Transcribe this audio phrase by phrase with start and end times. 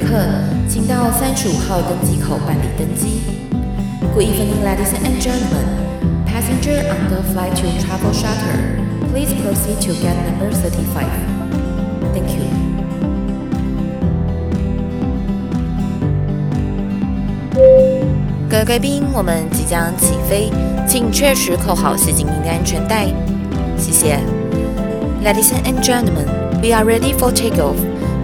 [0.00, 0.16] 客，
[0.68, 3.20] 请到三十五号登机口办理登机。
[4.14, 5.66] Good evening, ladies and gentlemen.
[6.26, 8.80] Passenger on the flight to Travel Charter,
[9.12, 11.10] please proceed to gate number thirty-five.
[12.12, 12.46] Thank you.
[18.48, 20.50] 各位贵宾，我们即将起飞，
[20.88, 23.06] 请确实扣好系紧您的安全带。
[23.76, 24.18] 谢谢。
[25.22, 26.26] Ladies and gentlemen,
[26.62, 27.76] we are ready for takeoff.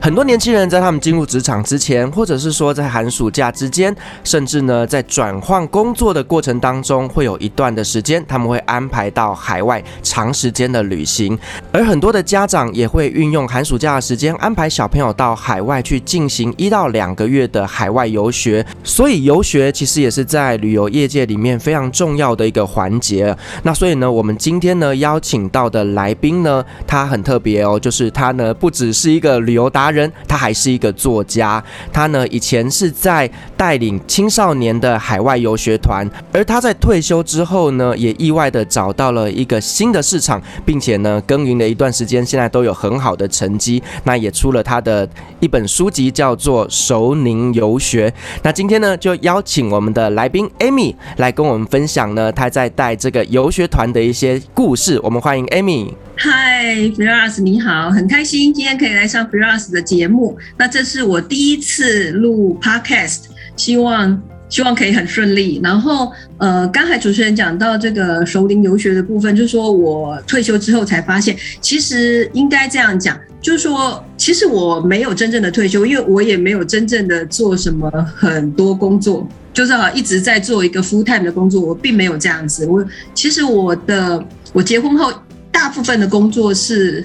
[0.00, 11.38] 很多年轻人在他们进入职场之前，或者是说在寒暑假之间，甚至呢在转换工作的过程当中，会有一段的时间，他们会安排到海外长时间的旅行。
[11.72, 18.64] 而很多的家长也会运用寒暑假的时间，安排小朋友到海外去进行一到两个月的海外游学。
[18.84, 23.36] 所以游学其实也是在旅游业界里面非常重要的一个环节。
[23.64, 31.62] 那所以呢，我们今天呢邀请到的来宾呢，他很特别哦，就是他呢不只是一个旅游达人，他还是一个作家。
[31.92, 43.82] 他呢以前是在带领青少年的海外游学团，而他在退休之后呢，也意外的找到了一个新的市场，并且呢耕耘了一段时间，现在都有很好的成绩。
[44.04, 45.08] 那也出了他的
[45.40, 48.08] 一本书籍，叫做《熟宁游学》。
[48.42, 54.98] 那今天呢就邀请我们的来宾 Amy 来跟我们分享呢他在带这个游学团的一些故事。
[55.02, 55.92] 我们欢迎 Amy。
[56.20, 60.36] 嗨，Firas，你好，很开心今天可以来上 Firas 的节目。
[60.56, 65.60] 那这是我第一次录 Podcast，希望希望可以很顺利。
[65.62, 79.24] 然后，呃，刚才主持人讲到这个熟龄游学的部分，就是说我退休之后才发现，其实应该这样讲，就是说，其实我没有真正的退休，因为我也没有真正的做什么很多工作，
[79.54, 82.66] 就是啊一直在做一个 full time 的工作，我并没有这样子。
[82.66, 82.84] 我
[83.14, 85.12] 其实我的我结婚后。
[85.50, 87.04] 大部分的工作是，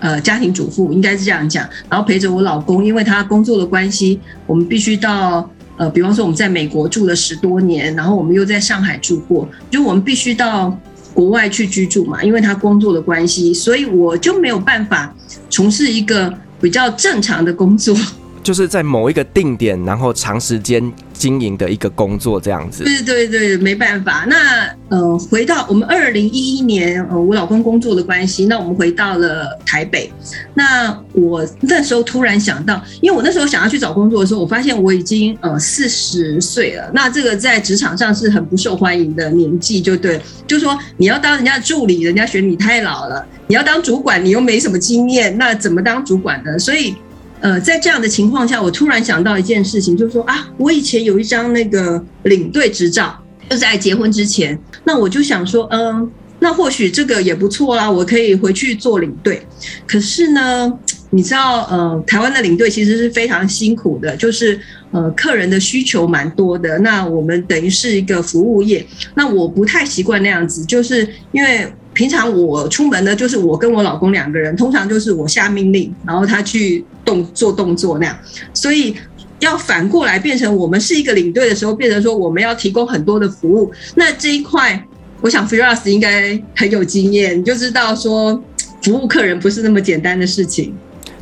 [0.00, 10.78] 呃，家庭主妇应该是这样讲，然后陪着我老公，因为他工作的关系，我们必须到，呃，比方说我们在美国住了十多年，然后我们又在上海住过，就我们必须到
[11.14, 15.14] 国外去居住嘛，因为他工作的关系，所以我就没有办法
[15.50, 17.96] 从事一个比较正常的工作。
[18.42, 22.84] 就是在某一个定点，然后长时间经营的一个工作这样子。
[22.84, 24.24] 对对对，没办法。
[24.28, 30.10] 那呃，回到我们二零一一年，呃，我老公工作的关系，那我们回到了台北。
[30.54, 36.90] 那我那时候突然想到，因为我那时候想要去找工作的时候，我发现我已经呃四十岁了。
[36.94, 46.58] 那这个在职场上是很不受欢迎的年纪，就对，就是说你要当人家助理，人家嫌你太老了；你要当主管，你又没什么经验，那怎么当主管呢？
[46.58, 46.94] 所以。
[47.40, 53.16] 呃，在这样的情况下，我突然想到一件事情，就是说啊，我以前有一张那个领队执照，
[53.48, 56.10] 就在结婚之前，那我就想说，嗯，
[56.40, 59.40] 那或许这个也不错啦，我可以回去做领队。
[59.86, 60.72] 可是呢，
[61.10, 64.60] 你知道，呃，台湾的领队其实是非常辛苦的，就是
[64.90, 66.76] 呃，客人的需求蛮多的。
[66.80, 68.84] 那我们等于是一个服务业，
[69.14, 71.72] 那我不太习惯那样子，就是因为。
[71.98, 78.16] 平常我出门呢，就是我跟我老公两个人，通常就是我下命令，然后他去动做动作那样。
[78.54, 78.94] 所以
[79.40, 83.72] 要反过来变成我们是一个领队的时候，变成说我们要提供很多的服务。
[83.96, 84.80] 那这一块，
[85.20, 88.40] 我想 Firas 应该很有经验，你就知道说
[88.84, 90.72] 服务客人不是那么简单的事情。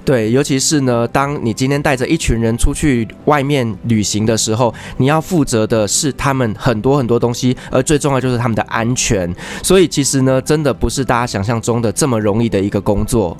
[0.06, 9.28] 对，尤其是呢，当你今天带着一群人出去外面旅行的时候，你要负责的是他们很多很多东西，而最重要就是他们的安全。
[9.65, 13.37] 所以其实呢，真的不是大家想象中的这么容易的一个工作。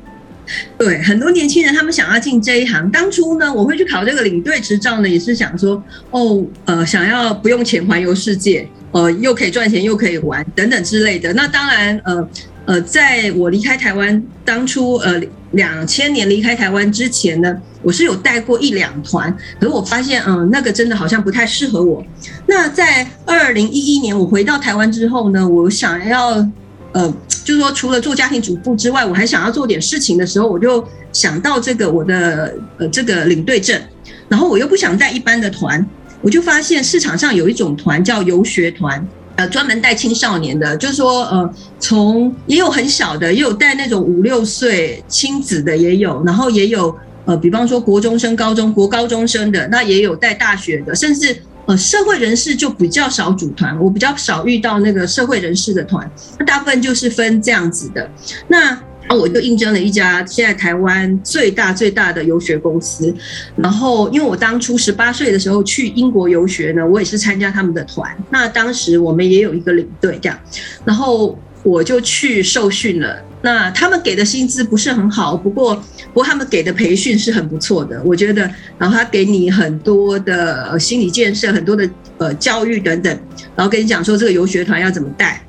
[0.76, 11.32] 对，很多年轻人他们想要进这一行，当初呢，我会去考这个领队执照呢，也是想说，哦，呃，想要不用钱环游世界，呃，又可以赚钱又可以玩等等之类的。
[11.35, 12.29] 那当然，呃。
[12.66, 15.22] 呃，在我离开台湾，当初呃
[15.52, 22.04] 两千年离开台湾之前呢，我是有带过一两团，可是我发现，嗯、那个真的好像不太适合我。
[22.46, 26.44] 那在二零一一年我回到台湾之后呢，我想要，
[26.90, 27.14] 呃，
[27.44, 33.80] 就是说除了做家庭主妇之外，我还想要做点事情的时候，我就想到这个我的呃这个领队证，
[34.28, 35.86] 然后我又不想带一般的团，
[36.20, 39.06] 我就发现市场上有一种团叫游学团。
[39.37, 46.97] 呃，专门带青少年的，就是说，呃，从也有很小的，也有带那种五六岁亲子的，也有，然后也有，
[47.27, 51.37] 呃，比方说国中生、高中国高中生的，那也有带大学的，甚至
[51.67, 58.11] 呃社会人士就比较少组团，我比较少遇到那个社会人士的团，那大部分就是分这样子的。
[58.49, 63.14] 那啊，我就应征了一家现在台湾最大最大的游学公司。
[63.56, 68.17] 然后，因为我当初十八岁的时候去英国游学呢，我也是参加他们的团。
[68.31, 70.38] 那当时我们也有一个领队这样，
[70.85, 73.23] 然后我就去受训了。
[73.43, 75.75] 那他们给的薪资不是很好，不过
[76.06, 78.50] 不过他们给的培训是很不错的，我觉得。
[78.76, 81.88] 然后他给你很多的心理建设，很多的
[82.19, 83.20] 呃教育等等，
[83.55, 85.41] 然后跟你讲说这个游学团要怎么带。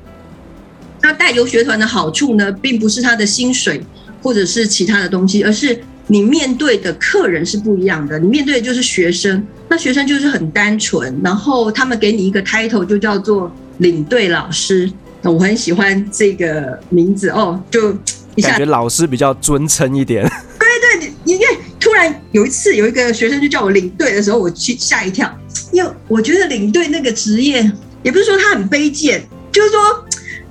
[1.02, 3.82] 那带游学团的好处呢，并不是他的薪水
[4.22, 8.18] 或者是其他的东西，而是你面对的客人是不一样的。
[8.18, 14.92] 你面对的就是学生，那学生就是很单纯，然后他们给你一个 title 就叫做领队老师。
[15.22, 17.92] 那我很喜欢这个名字哦，就
[18.36, 20.28] 一下感觉老师比较尊称一点。
[20.60, 21.46] 对对，因为
[21.80, 25.32] 突然有一次有一个学生就叫我领队的时候，我去吓一跳，
[25.72, 27.72] 因为我觉得领队那个职业
[28.04, 29.80] 也不是说他很卑贱，就是说。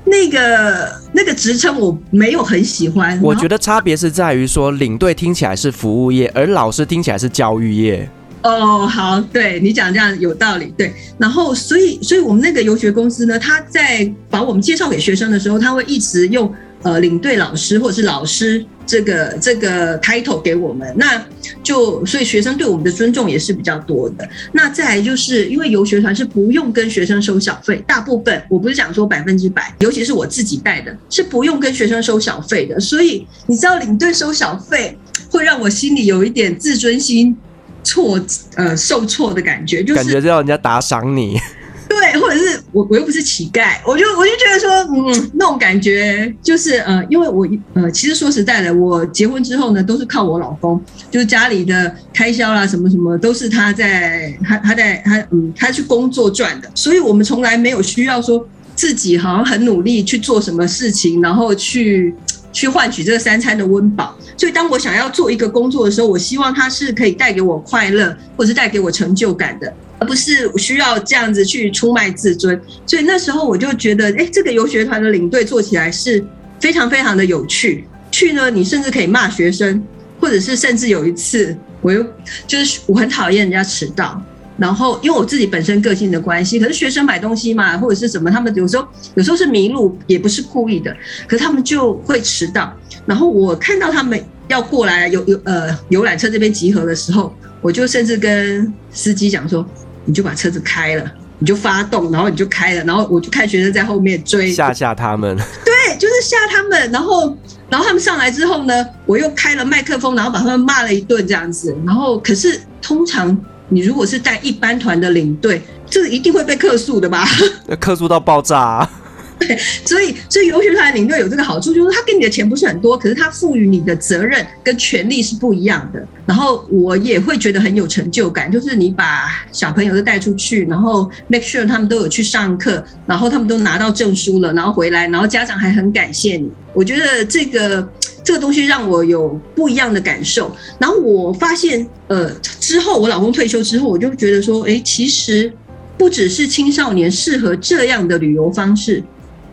[0.06, 8.08] 那个那个职称我没有很喜欢，我觉得差别是在于说，领队听起来是服务业，而老师听起来是教育业。
[8.42, 10.94] 哦，好，对你讲这样有道理，对。
[11.18, 16.52] 然后，所以，所以我们那个游学公司呢，他在把我们介绍给学生的时候，他会一直用。
[16.86, 21.20] 呃，领队老师或者是老师这个这个 title 给我们，那
[21.60, 24.28] 就所以学生对我们的尊重也是比较多的。
[24.52, 32.78] 那再来就是因为游学团是不用跟学生收小费，大部分我不是讲说百分之百，尤其是我自己带的，是不用跟学生收小费的。
[32.78, 34.96] 所以你知道领队收小费
[35.28, 37.36] 会让我心里有一点自尊心
[37.82, 38.24] 挫
[38.54, 41.36] 呃受挫的感觉，就是感觉让人家打赏你。
[41.88, 42.45] 对，或者是
[42.76, 50.78] 我我又不是乞丐，我就我就觉得说，嗯，那种感觉就是呃，因为我呃，其实说实在的，我结婚之后呢，都是靠我老公，
[51.10, 62.14] 就是家里的开销啦，什么什么都是他在他他在他嗯，他去工作赚的，所以我们从来没有需要说自己好像很努力去做什么事情，然后去
[62.52, 64.14] 去换取这三餐的温饱。
[64.36, 69.72] 所以当我想要做一个工作的时候，我希望它是可以带给我快乐，或者是带给我成就感的。
[69.98, 76.24] 而不是需要这样子去出卖自尊，所以那时候我就觉得，哎，这个游学团的领队做起来是
[76.60, 77.86] 非常非常的有趣。
[78.10, 79.82] 去呢，你甚至可以骂学生，
[80.20, 82.04] 或者是甚至有一次，我又
[82.46, 84.22] 就是我很讨厌人家迟到，
[84.56, 90.94] 然后因为我自己本身个性的关系，可是学生买东西嘛，或者是什么，他们有时候有时候是迷路，也不是故意的，
[91.26, 92.74] 可是他们就会迟到。
[93.06, 99.66] 然后我看到他们要过来游游呃游览车这边集合的时候，我就甚至跟司机讲说。
[100.06, 101.04] 你就把车子开了，
[101.38, 105.36] 你就发动，然后你就开了，然后我就看学生在后面追，吓吓他们。
[105.36, 106.90] 对，就是吓他们。
[106.90, 107.36] 然后，
[107.68, 111.76] 然后他们上来之后呢，我又开了麦克风，然后把他们骂了一顿这样子。
[111.84, 113.36] 然后，可是通常
[113.68, 115.60] 你如果是带一般团的领队，
[115.90, 117.26] 这一定会被客诉的吧？
[117.80, 118.90] 客诉到爆炸啊。
[119.38, 126.02] 对，所以所以游学团领队有这个好处，就是他给你的钱不是很多，可是他赋予你的责任跟权利是不一样的。
[126.24, 136.50] 然后我也会觉得很有成就感，就是你把小朋友都带出去，然后 make sure 他们都有去上课，然后他们都拿到证书了，然后回来，然后家长还很感谢你。
[136.72, 137.86] 我觉得这个
[138.24, 140.54] 这个东西让我有不一样的感受。
[140.78, 145.52] 然后我发现，呃，之后我老公退休之后，我就觉得说，哎，其实
[145.98, 149.04] 不只是青少年适合这样的旅游方式。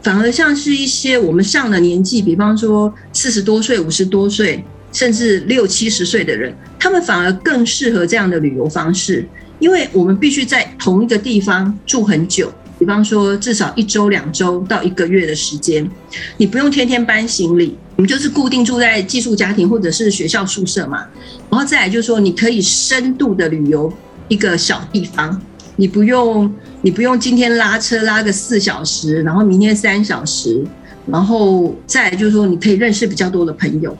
[0.03, 9.25] 反而像是一些我们上了年纪，比方说四十多岁、五十多岁，甚至六七十岁的人，他们反而更适合这样的旅游方式，
[9.59, 15.89] 因为我们必须在同一个地方住很久，比方说至少一周、两周到一个月的时间，
[16.35, 21.07] 你不用天天搬行李，我们就是固定住在寄宿家庭或者是学校宿舍嘛，
[21.49, 23.91] 然后再来就是说，你可以深度的旅游
[24.27, 25.41] 一个小地方。
[25.75, 26.53] 你不用，
[26.85, 30.61] 你不用今天拉车拉个四小时，然后明天三小时，
[31.07, 33.97] 然后再就是说你可以认识比较多的朋友，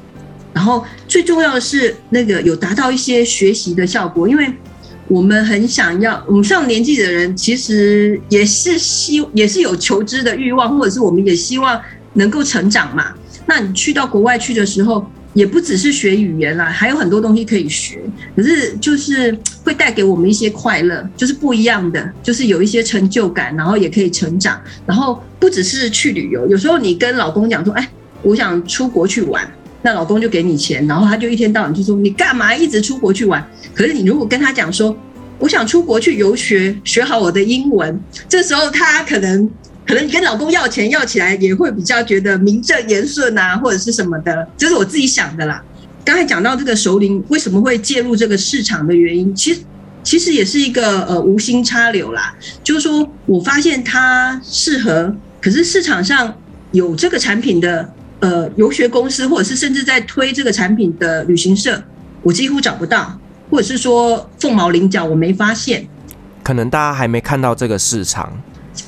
[0.52, 4.54] 然后最重要的是那个有达到一些学习的效果，因为
[5.08, 11.82] 我们很想要，我们上年纪的人其实也是希也是有求知的欲望，或者是我们也希望
[12.16, 13.14] 能够成长嘛。
[13.46, 15.06] 那你去到国外去的时候。
[15.34, 18.00] 也不只是学语言啦，还有很多东西可以学。
[18.36, 24.62] 可是就是会带给我们一些快乐，就是不一样的，就是有一些成就感，然后也可以成长。
[24.86, 27.90] 然后不只是去旅游，有时候你跟老公讲说：“哎，
[28.22, 29.46] 我想出国去玩。”
[29.82, 34.96] 那老公就给你钱，然后他就一天到晚就说：“你干嘛一直出国去玩？”可是你如果跟他讲说
[35.40, 38.00] ：“我想出国去游学，学好我的英文。”
[38.30, 39.50] 这时候他可能。
[39.86, 45.62] 可能你跟老公要钱要起来也会比较觉得名正言顺啊，或者是什么的，这是我自己想的啦。
[46.06, 49.62] 刚才讲到这个熟龄为什么会介入这个市场的原因，其实
[50.04, 52.36] 其实也是一个呃无心插柳啦。
[52.64, 56.34] 就是说我发现它适合，可是市场上
[56.72, 61.82] 有这个产品的呃游学公司，或者是甚至在推这个产品的旅行社，
[62.22, 63.18] 我几乎找不到，
[63.50, 65.88] 或者是说凤毛麟角，我没发现。
[66.44, 68.42] 可能大家还没看到这个市场。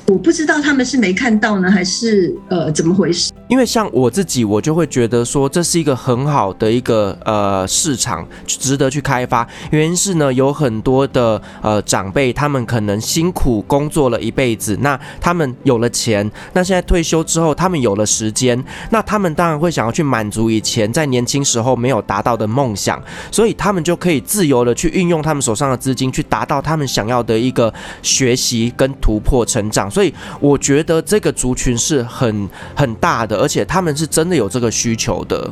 [0.08, 3.32] 我不知道他们是没看到呢，还是呃怎么回事？
[3.48, 9.46] 因为像我自己，我就会觉得说这是一个很好的一个呃市场，值得去开发。
[9.70, 27.72] 原因是呢，有很多的呃长辈，他们可能辛苦工作了一辈子，那他们有了钱，那现在退休之后，他们有了时间，那他们当然会想要去满足以前在年轻时候没有达到的梦想，所以他们就可以自由的去运用他们手上的资金，去达到他们想要的一个
[28.02, 29.90] 学习跟突破成长。
[29.96, 33.34] 所以我觉得这个族群是很很大的。
[33.38, 35.50] 而且他们是真的有这个需求的。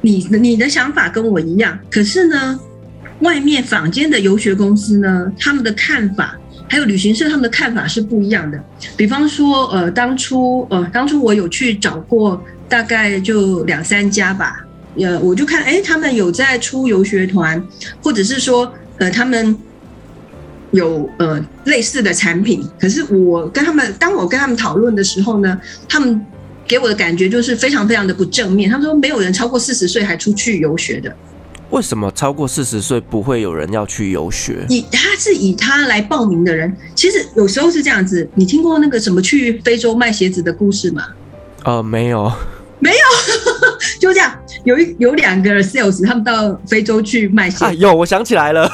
[0.00, 2.58] 你你的想法跟我一样，可是呢，
[3.20, 6.34] 外面坊间的游学公司呢，他们的看法
[6.66, 8.58] 还有旅行社他们的看法是不一样的。
[8.96, 14.64] 比方说，呃，当初呃，当初我有去找过，大概就两三家吧。
[14.96, 17.62] 呃，我就看，哎，他们有在出游学团，
[18.02, 19.54] 或者是说，呃，他们
[20.72, 22.68] 有呃类似的产品。
[22.80, 26.24] 可是我跟他们，当我跟他们讨论的时候呢，他们。
[26.68, 28.68] 给我的感觉就是非常非常的不正面。
[28.68, 31.10] 他们说没有人超过四十岁还出去游学的。
[31.70, 34.66] 为什么超过四十岁不会有人要去游学？
[34.68, 38.28] 以他是以他来报名的人，其实有时候是这样子。
[38.34, 41.06] 你听过那个什么去非洲卖鞋子的故事吗？
[41.64, 42.30] 呃，没有，
[42.80, 42.96] 没有，
[43.98, 44.30] 就这样。
[44.64, 47.64] 有一有两个 sales，他们到非洲去卖鞋子。
[47.64, 48.70] 啊，有，我想起来了。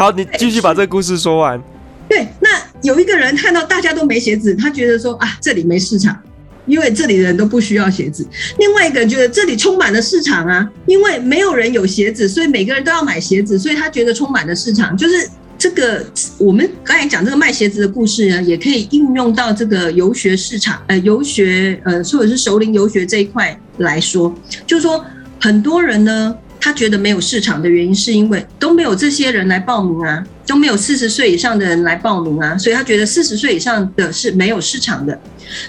[0.00, 1.62] 好，你继续把这个故事说完。
[2.08, 2.48] 对，那
[2.80, 6.18] 有一个人看到大家都没鞋子，他觉得说啊，这里没市场，
[6.64, 8.26] 因为这里的人都不需要鞋子。
[8.58, 14.96] 另外一个人觉得这里充满了市场啊，因为没有人有鞋子，所以每个人都要买鞋子，所以他觉得充满了市场。
[14.96, 15.28] 就是
[15.58, 16.02] 这个，
[16.38, 24.34] 我们刚才讲这个卖鞋子的故事呢，也可以应用到这个游学市场，呃，游学，呃，或者是熟龄游学这一块来说，
[24.66, 25.04] 就是说
[25.38, 26.34] 很多人呢。
[26.60, 35.18] 他觉得没有市场的原因，是因为都没有这些人来报名啊，都没有四十岁以上的人来报名啊，所以他觉得四十岁以上的是没有市场的。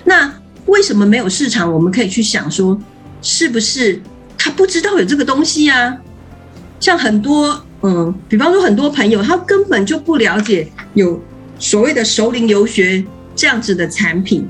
[0.03, 0.29] 那
[0.65, 1.71] 为什么没有市场？
[1.73, 2.77] 我们可以去想说，
[3.21, 4.01] 是不是
[4.37, 5.97] 他不知道有这个东西啊？
[6.79, 11.21] 像很多嗯，比方说很多朋友，他根本就不了解有
[11.57, 13.01] 所谓的熟龄游学
[13.33, 14.45] 这样子的产品。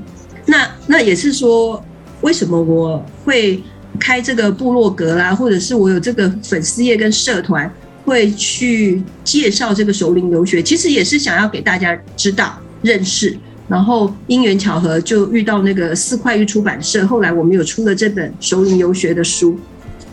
[0.46, 1.82] 那那也是说，
[2.22, 3.62] 为什么我会？
[4.00, 7.72] 开这个部落格啦，或者是我有这个粉丝页跟社团，
[8.04, 13.36] 会去介绍这个熟龄游学，其实也是想要给大家知道、认识。
[13.68, 19.58] 然后因缘巧合就遇到那个四块玉出版社，后来我们有出了这本熟龄游学的书。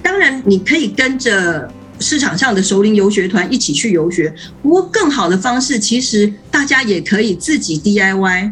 [0.03, 1.69] 当然，你可以跟着
[2.00, 8.51] 市场上的熟龄游学团一起去游学，不过更好的方式，其实大家也可以自己 DIY，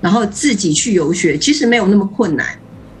[0.00, 2.46] 然后自己去游学，其实没有那么困难。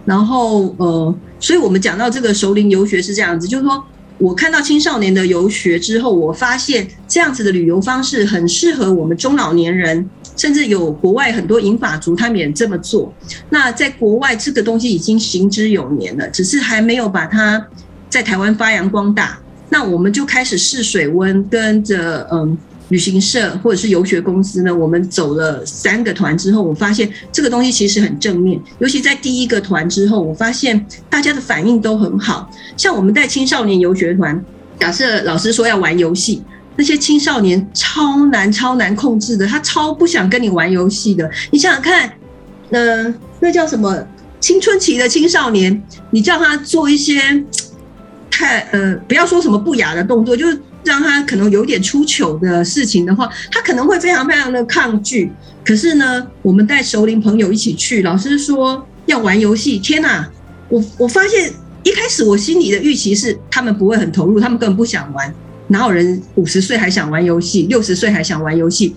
[0.04, 1.14] 然后呃。
[1.46, 3.80] 所以，我们讲到这个熟龄游学是这样子，就是说
[4.18, 13.14] 我看到青少年的游学之后，我发现这样子的旅游方式很适合我们中老年人，甚至有国外很多银发族他们也这么做。
[13.50, 17.64] 那在国外，这个东西已经行之有年了，只是还没有把它
[18.10, 19.38] 在台湾发扬光大。
[19.68, 22.58] 那我们就开始试水温，跟着嗯。
[22.90, 28.60] 旅行社或者是游学公司呢，我们走了三个团之后，我发现这个东西其实很正面。
[28.78, 32.48] 尤其在第一个团之后，我发现大家的反应都很好。
[32.76, 34.40] 像我们带青少年游学团，
[34.78, 36.42] 假设老师说要玩游戏，
[36.76, 41.28] 那些青少年超难、超难控制的，他超不想跟你玩游戏的。
[41.50, 42.12] 你想想看，
[42.70, 44.06] 呃，那叫什么？
[44.38, 47.44] 青春期的青少年，你叫他做一些
[48.30, 50.60] 太呃，不要说什么不雅的动作，就是。
[50.86, 55.30] 让他可能有点出糗的事情的话，他可能会非常非常的抗拒。
[55.64, 60.26] 可是呢，我们带熟龄朋友一起去，老师说要玩游戏，天哪！
[60.68, 61.52] 我我发现
[61.82, 65.34] 一开始我心里的预期是他们不会很投入，他们根本不想玩。
[65.68, 68.94] 哪有人五十岁还想玩游戏，六十岁还想玩游戏？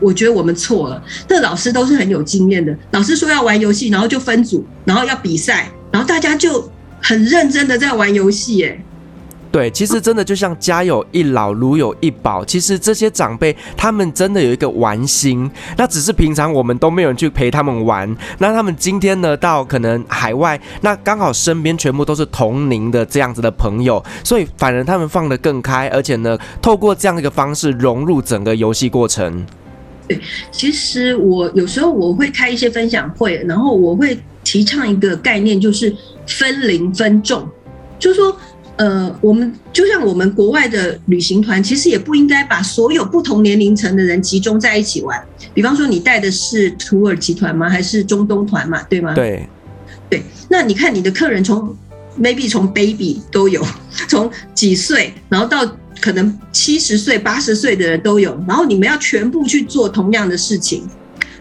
[0.00, 1.00] 我觉得我们错了。
[1.28, 6.68] 那老师都是很有经验的，老师说要玩游戏，然后就分组，然后要比赛，然后大家就
[7.00, 8.84] 很认真的在玩游戏，哎。
[9.52, 12.44] 对，其实真的就像家有一老，如有一宝。
[12.44, 18.16] 其实这些长辈他们真的有一个玩心，那只是平常我们都没有人去陪他们玩。
[18.38, 29.44] 那他们今天呢，到可能海外，那刚好身边全部都是同龄的这样子的朋友，所以反而他们放得更开，而且呢，透过这样一个方式融入整个游戏过程。
[30.06, 30.20] 对，
[30.52, 35.92] 其实我有时候我会开一些分享会，然后我会提倡一个概念，就是
[36.24, 37.44] 分龄分众，
[37.98, 38.36] 就是说。
[38.80, 45.22] 呃，我们就像我们国外的旅行团，其实也不应该把所有不同年龄层的人集中在一起玩。
[45.52, 47.68] 比方说，你带的是土耳其团吗？
[47.68, 48.82] 还是中东团嘛？
[48.84, 49.12] 对吗？
[49.14, 49.46] 对，
[50.08, 50.22] 对。
[50.48, 51.76] 那你看你的客人从
[52.18, 53.62] maybe 从 baby 都有，
[54.08, 60.88] 从几岁，然后到可能七十岁、八十岁的人都有，然后你们要全部去做同样的事情，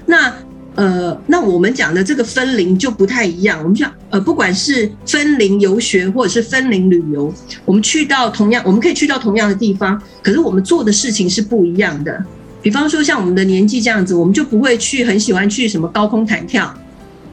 [0.06, 0.34] 那。
[0.80, 3.60] 呃，那我们讲的这个分龄就不太一样。
[3.60, 7.34] 我们讲，呃，不管是分龄游学或者是分龄旅游，
[7.66, 12.24] 我们去到同样，我们可以去到同样的地方，可是我们做的事情是不一样的。
[12.62, 16.74] 比方说，像我们的年纪这样子，我们就不会去很喜欢去什么高空弹跳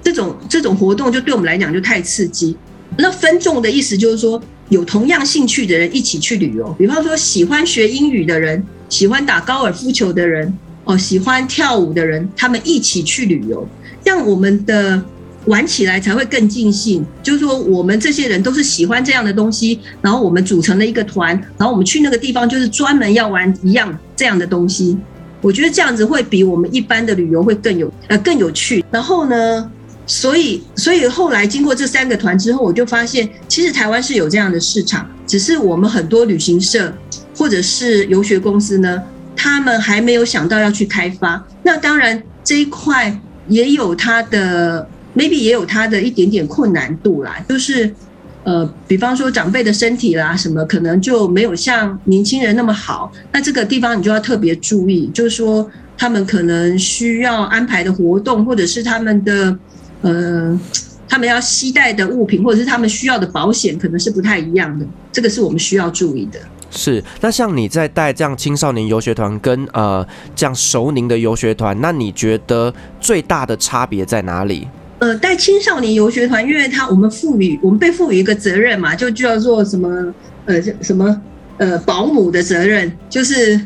[0.03, 2.57] 这种这种活动，就对我们来讲就太刺激。
[2.99, 6.75] 那分众的意思就是说，有同样兴趣的人一起去旅游。
[6.76, 10.53] 比方说，喜欢学英语的人，喜欢打高尔夫球的人。
[10.87, 13.69] 哦，喜欢跳舞的人，他们一起去旅游，
[14.05, 15.02] 这样我们的
[15.47, 17.05] 玩起来才会更尽兴。
[17.25, 24.97] 就是说，我们这些人都是喜欢这样的东西，然后我们组成了一个团，然后我们去那个地方就是专门要玩一样这样的东西。
[25.43, 28.85] 我觉得这样子会比我们一般的旅游会更有呃更有趣。
[28.88, 29.69] 然后呢，
[30.07, 36.93] 所以所以后来经过这三个团之后，我就发现其实台湾是有这样的市场，只是我们很多旅行社
[37.37, 39.02] 或者是游学公司呢。
[39.37, 43.16] 他们还没有想到要去开发，那当然这一块
[43.49, 47.95] 也有它的，maybe 也有它的一点点困难度啦，就是
[48.45, 59.59] 呃，比方说长辈的身体啦什么，可能就没有像年轻人那么好，那这个地方你就要特别注意，就是说他们可能需要安排的活动，或者是他们的
[60.02, 60.59] 呃，
[61.09, 66.38] 他们要携带的物品，或者是他们需要的保险，可能是不太一样的，这个是我们需要注意的。
[66.76, 74.68] 是，那像你在带这样青少年游学团跟呃这样熟龄的游学团，那你觉得最大的差别在哪里？
[74.99, 80.14] 呃，带青少年游学团，因为他我们赋予我们被赋予一个责任嘛，就叫做什么
[80.45, 81.18] 呃什么
[81.56, 83.59] 呃保姆的责任，就是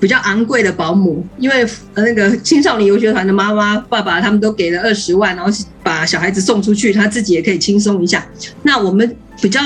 [0.00, 5.50] 比较昂贵的保姆，因为呃那个青少年游学团的妈妈爸爸他们都给了二十万，然后
[5.84, 8.26] 把小孩子送出去，他自己也可以轻松一下。
[8.62, 9.60] 那我们比较。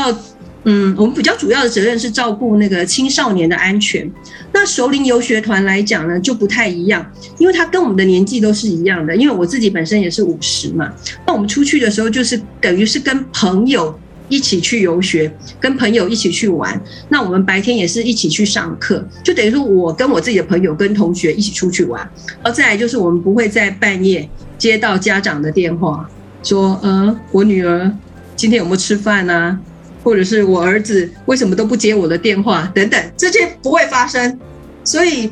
[0.65, 4.09] 嗯，我们比较主要的责任是照顾那个青少年的安全。
[4.53, 7.05] 那熟龄游学团来讲呢，就不太一样，
[7.39, 9.17] 因为他跟我们的年纪都是一样的。
[9.17, 10.93] 因为我自己本身也是五十嘛，
[11.27, 13.99] 那我们出去的时候就是等于是跟朋友
[14.29, 16.81] 一起去游学，跟朋友一起去玩。
[17.09, 22.09] 那我们白天也是一起去上课，就等于说我跟我自己的朋友跟同学一起出去玩。
[22.43, 26.09] 而再来就是我们不会在半夜接到家长的电话，
[26.45, 27.91] 说，呃，我女儿
[28.37, 29.59] 今天有没有吃饭啊？
[30.03, 34.39] 或者是我儿子为什么都不接我的电话等等，这些不会发生。
[34.85, 35.31] 所以，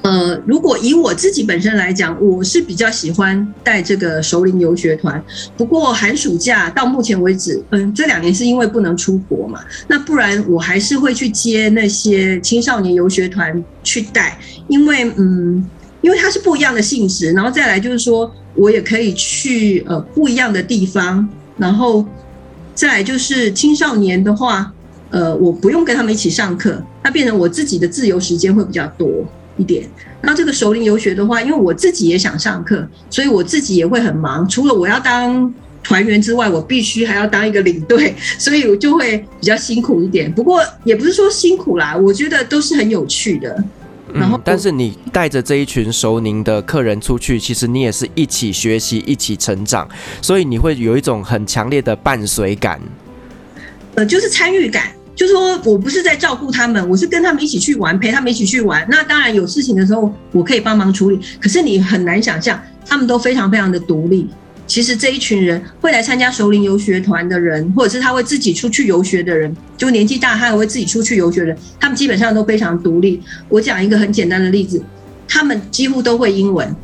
[0.00, 5.22] 呃，如果以我自己本身来讲，我是比较喜欢带这个熟龄游学团。
[5.54, 15.62] 不过寒暑假到目前为止，嗯，这两年是因为不能出国嘛，那不然我还是会去接那些青少年游学团去带，因为嗯，
[16.00, 21.28] 因为它是不一样的性质，然后再来就是说我也可以去呃不一样的地方，
[21.58, 22.06] 然后。
[22.78, 24.72] 再来就是青少年的话，
[25.10, 29.08] 呃，我不用跟他们一起上课，那变成我自己的自由时间会比较多
[29.56, 29.84] 一点。
[30.22, 34.48] 那这个熟龄游学的话，因为我自己也想上课，所以我自己也会很忙。
[34.48, 40.32] 除了我要当团员之外，我必须还要当一个领队， 所以我就会比较辛苦一点。
[40.32, 43.64] 不过也不是说辛苦啦，我觉得都是很有趣的。
[44.14, 49.88] 然后、嗯，但是你带着这一群熟龄的客人出去，其实你也是一起学习、一起成长，
[50.22, 52.80] 所以你会有一种很强烈的伴随感。
[53.94, 58.86] 呃，就是参与感，就是说我不是在照顾他们，我是跟他们一起去玩，陪他们一起去玩。
[58.90, 61.20] 那当然有事情的时候，我可以帮忙处理。
[61.40, 64.28] 可是你很难想象，他们都非常非常的独立。
[64.68, 73.20] 其实这一群人会来参加熟龄游学团的人，或者是他会自己出去游学的人，就年纪大他也会自己出去游学的人，他们基本上都非常独立。
[73.48, 74.84] 我讲一个很简单的例子，
[75.26, 76.76] 他们几乎都会英文。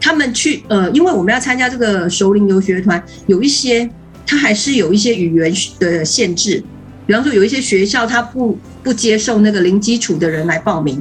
[0.00, 3.90] 他们去呃，因为我们要参加这个熟龄游学团，有一些
[4.24, 6.62] 他还是有一些语言的限制，
[7.08, 11.00] 比方说有一些学校他不不接受那个零基础的人来报名，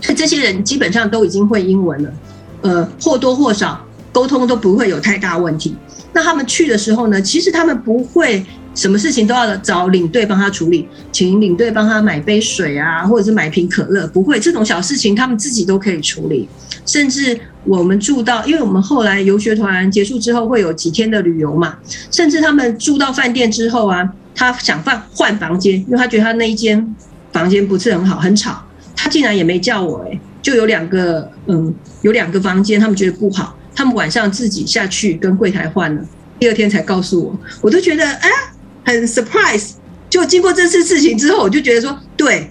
[0.00, 2.12] 所以这些人基本上都已经会英文了，
[2.60, 3.84] 呃，或多或少。
[4.12, 5.76] 沟通都不会有太大问题。
[6.12, 8.44] 那他们去的时候呢，其实他们不会
[8.74, 16.48] 什么事情都要找领队帮他处理，请领队帮他买杯水啊，或者是买瓶可乐，不会这种小事情，他们自己都可以处理。
[16.86, 21.76] 甚至我们住到，因为我们后来游学团结束之后会有几天的旅游嘛，
[22.10, 26.96] 甚至他们住到饭店之后啊，他想换换房间，因为他觉得他那一间
[27.32, 28.60] 房间不是很好，很吵，
[28.96, 33.56] 他竟然也没叫我，欸，就有两个嗯，有两个房间，他们觉得不好。
[33.74, 36.04] 他们晚上自己下去跟柜台换了，
[36.38, 38.28] 第二天才告诉我，我都觉得哎，
[38.84, 39.70] 很 surprise，
[40.08, 42.50] 就经过这次事情之后，我就觉得说，对，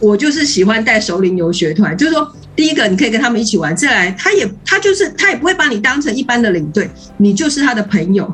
[0.00, 8.32] 我就是喜欢带熟龄游学团，就是说，第一个你可以跟他们一起玩，再来他也他就是他也不会把你当成一般的领队，你就是他的朋友。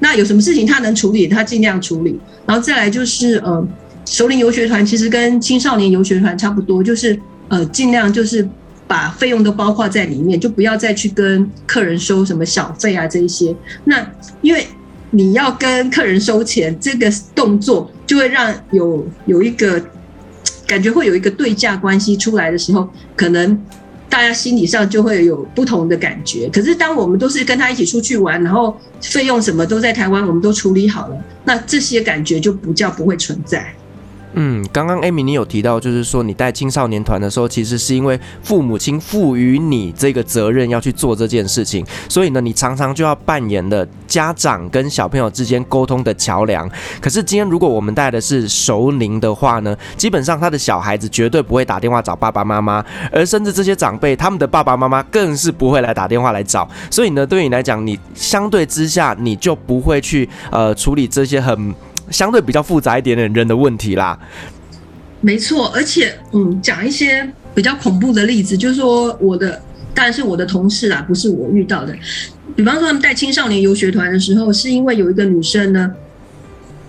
[0.00, 2.18] 那有什么事情他能处理，他尽量处理。
[2.46, 3.66] 然后再来就是呃，
[4.04, 8.48] 熟龄游学团其实跟青少年游学团差不多，就是呃尽量就是
[8.88, 13.54] 把费用都包括在里面，就不要再去跟客人收什么小费啊这一些。
[13.84, 14.66] 那因为
[15.10, 19.80] 你要跟客人收钱，这个动作就会让有有一个
[20.66, 23.62] 感觉会有一个对价关系出来的时候，可能
[24.08, 26.48] 大家心理上就会有不同的感觉。
[26.50, 33.74] 可是当我们都是跟他一起出去玩，然后费用什么都在台湾，我们都处理好了，那这些感觉就不叫不会存在。
[34.40, 46.70] 嗯，刚刚 Amy 你有提到，就是说你带青少年团的时候，其实是因为父母亲赋予你这个责任要去做这件事情，所以呢，你常常就要扮演的家长跟小朋友之间沟通的桥梁。
[47.00, 56.68] 可是今天如果我们带的是熟龄的话呢，基本上他的小孩子绝对不会打电话找爸爸妈妈，而甚至这些长辈他们的爸爸妈妈更是不会来打电话来找。
[56.92, 61.74] 所以呢，对你来讲，你相对之下你就不会去呃处理这些很。
[62.10, 64.18] 相对比较复杂一点点人的问题啦，
[65.20, 69.60] 没错，而且嗯，讲一些比较恐怖的例子，就是说我的
[69.94, 71.94] 当然是我的同事啦，不是我遇到的。
[72.56, 75.92] 比方说他们带青少年游学团的时候，是因为有一个女生呢，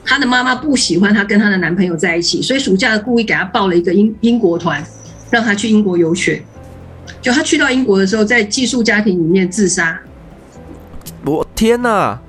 [0.06, 4.84] 她的妈妈不喜欢她跟她的男朋友在一起，所以暑假故意给她报了一个英英国团，
[5.30, 6.42] 让她去英国游学。
[7.22, 10.00] 就她去到英国的时候，在寄宿家庭里面自杀。
[11.26, 12.20] 我天哪！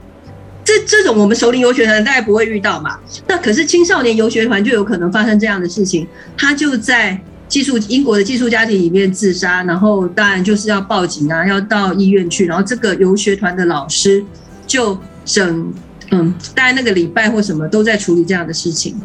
[0.64, 2.98] 这这种我们首领游学团大概不会遇到嘛？
[3.26, 6.06] 那可是青少年游学团就有可能发生这样的事情。
[6.36, 12.46] 他就在寄宿英国的寄宿家庭里面自杀，然后当然就是要报警啊，要到医院去。
[12.46, 14.24] 然后这个游学团的老师
[14.66, 15.72] 就整
[16.10, 19.00] 嗯，大概那个礼拜或什么都在处理这样的事情。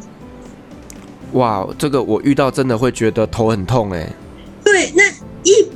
[1.31, 4.11] 哇，这个我遇到真的会觉得头很痛哎。
[4.63, 5.03] 对，那。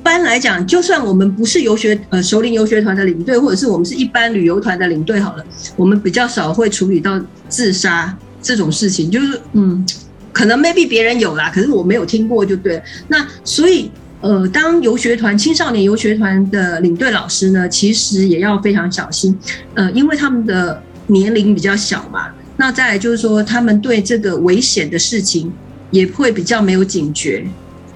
[0.09, 5.45] 一般来讲，就算我们不是游学呃首领游学团的领队，或者是我们是一般旅游团的领队好了，
[5.75, 9.11] 我们比较少会处理到自杀这种事情。
[9.11, 9.85] 就是嗯，
[10.33, 12.81] 可能 maybe 别人有啦，可是我没有听过，就对。
[13.09, 13.91] 那所以
[14.21, 19.37] 呃，当游学团青少年游学团的领队老师呢，其实也要非常小心，
[19.75, 22.29] 呃，因为他们的年龄比较小嘛。
[22.57, 25.53] 那再来就是说，他们对这个危险的事情
[25.91, 27.45] 也会比较没有警觉。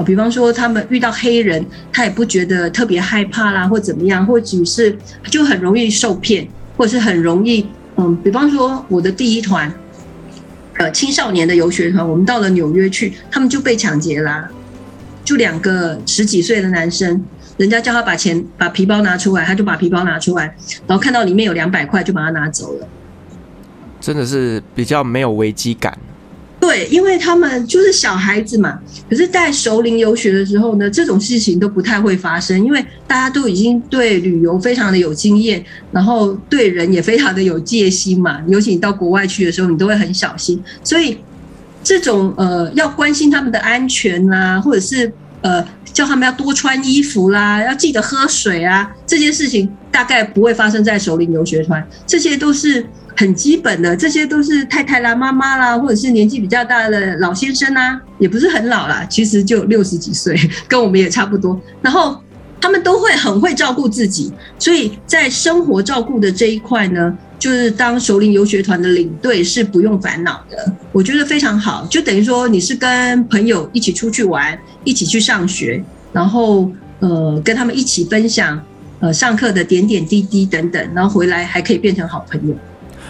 [0.04, 4.98] 比方说他们遇到黑人，他也不觉得特别害怕啦，或怎么样，或者是
[5.30, 7.66] 就很容易受骗，或者是很容易，
[7.98, 9.72] 嗯，比方说我的第一团，
[10.78, 14.50] 呃，青少年的游学团，我们到了纽约去，他们就被抢劫啦，
[15.24, 17.24] 就两个十几岁的男生，
[17.58, 20.56] 人家叫他把钱把皮包拿出来，他就把皮包拿出来，
[20.88, 22.88] 然后看到里面有两百块，就把他拿走了，
[24.02, 25.98] 真的是比较没有危机感。
[26.64, 28.80] 对，因为他们就是小孩子嘛。
[29.10, 38.42] 可是带熟龄游学的时候呢，这种事情都不太会发生，因为大家都已经对旅游非常的有经验，然后对人也非常的有戒心嘛。
[38.48, 40.64] 尤其你到国外去的时候，你都会很小心。
[40.86, 41.18] 所以
[41.84, 51.86] 这种呃，要关心他们的安全啦，或者是呃，叫他们要多穿衣服啦，要记得喝水啊，这些事情大概不会发生在熟龄游学团。
[52.08, 52.86] 这些都是。
[53.24, 61.58] 很基本的，这些都是太太啦、妈妈啦，或者是年纪比较大的老先生啊，也不是很老啦，其实就六十几岁，跟我们也差不多。
[61.82, 62.22] 然后
[62.60, 71.88] 他们都会很会照顾自己，所以在生活照顾的这一块呢，就是当首领游学团的领队是不用烦恼的，我觉得非常好。
[71.90, 75.82] 就等于说你是跟朋友一起出去玩，一起去上学，
[76.12, 78.62] 然后呃跟他们一起分享
[79.00, 82.54] 呃上课的点点滴滴等等，然后回来还可以变成好朋友。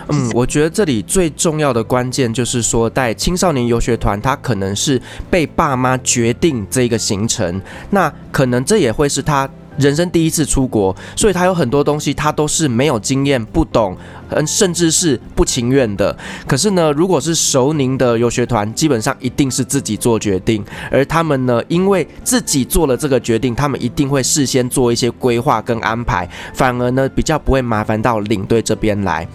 [0.10, 13.98] 嗯，我觉得这里最重要的关键就是说，带青少年游学团，他可能是被爸妈决定这个行程，那可能这也会是他人生第一次出国，所以他有很多东西他都是没有经验、不懂，
[14.30, 16.16] 嗯，甚至是不情愿的。
[16.48, 29.28] 可是呢，如果是熟龄的游学团，基本上一定是自己做决定，而他们呢，因为自己做了这个决定，他们一定会事先做一些规划跟安排，反而呢，比较不会麻烦到领队这边来。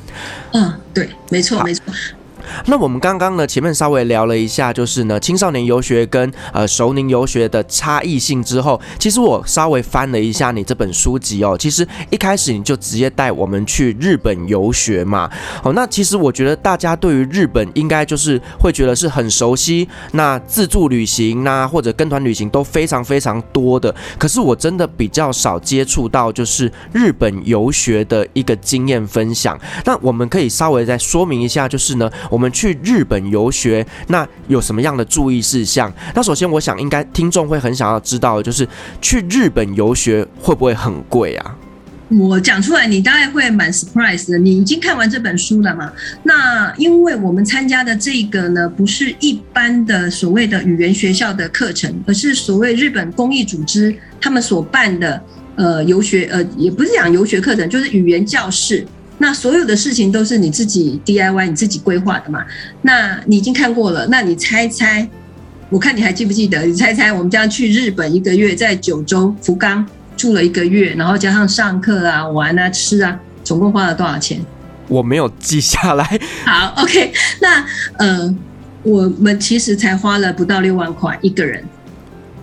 [0.53, 1.83] 嗯，对，没错，没错。
[2.67, 15.31] 那我们刚刚呢，前面稍微聊了一下，就是呢，青少年游学跟呃熟龄游学的差异性之后，其实我稍微翻了一下你这本书籍哦，其实一开始你就直接带我们去日本游学嘛，
[15.63, 32.11] 哦，那其实我觉得大家对于日本应该就是会觉得是很熟悉，那自助旅行呐、或者跟团旅行都非常非常多的，可是我真的比较少接触到就是日本游学的一个经验分享，那我们可以稍微再说明一下，就是呢。
[32.31, 35.93] 我们去日本游学，那有什么样的注意事项？
[36.15, 38.67] 那首先，我想应该听众会很想要知道，就是
[39.01, 41.57] 去日本游学会不会很贵啊？
[42.11, 44.39] 我讲出来，你大概会蛮 surprise 的。
[44.39, 45.93] 你已经看完这本书了吗？
[46.23, 55.23] 那因为我们参加的这个呢，不是一般的所谓的语言学校的课程，而是所谓日本公益组织他们所办的
[55.57, 58.87] 呃游学呃，也不是讲游学课程，就是语言教室。
[59.19, 62.45] 那所有的事情都是你自己 DIY，你自己规划的嘛。
[62.83, 65.09] 那你已经看过了，那你猜猜？
[65.71, 66.65] 我看你还记不记得？
[66.65, 69.87] 你猜猜，我们将去日本一个月，在九州福冈。
[70.17, 74.45] 住了一个月，然后加上上课啊、玩啊、吃啊，总共花了多少钱？
[74.89, 76.05] 我没有记下来。
[76.45, 77.65] 好，OK，那
[77.99, 78.35] 呃，
[78.83, 81.63] 我们其实才花了不到六万块一个人。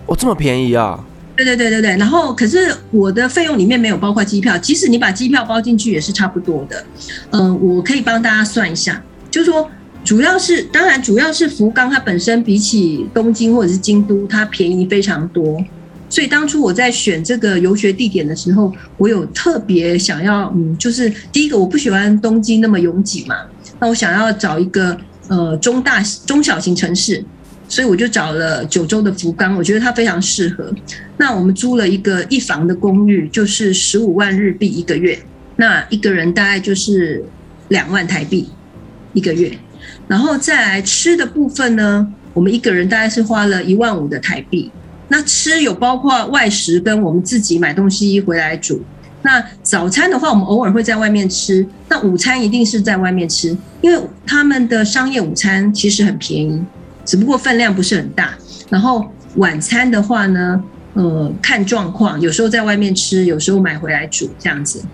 [0.06, 0.98] 哦，这么便宜啊？
[1.36, 1.96] 对对对对对。
[1.96, 6.84] 然后，可是我的费用里面没有包括机票，即使你把机票包进去也是差不多的。
[7.30, 9.70] 嗯、我可以帮大家算一下，就是说，
[10.02, 15.62] 主要是当然主要是福冈，它本身比起东京或者是京都，它便宜非常多。
[16.08, 23.34] 所以当初我在选这个游学地点的时候，我有特别想要，嗯，就是第一个我不喜欢东京那么拥挤嘛，
[23.80, 24.96] 那我想要找一个
[25.26, 27.24] 呃中大中小型城市，
[27.68, 30.72] 所以我就找了九州的福冈，我觉得它非常适合。
[31.16, 35.18] 那我们租了一个一房的公寓，就是十五万日币一个月，
[35.56, 37.24] 那一个人大概就是
[37.68, 38.48] 两万台币
[39.12, 39.56] 一个月，
[40.06, 44.70] 然后再来吃的部分呢，我们一个人大概是花了一万五的台币。
[45.08, 48.82] 那吃有包括外食跟我们自己买东西回来煮。
[49.22, 51.66] 那早餐的话，我们偶尔会在外面吃。
[51.88, 56.60] 那午餐一定是在外面吃，因为他们的商业午餐其实很便宜，
[57.06, 58.34] 只不过分量不是很大。
[58.68, 64.84] 然后晚餐的话呢，呃，看状况，有时候在外面吃，有时候买回来煮这样子。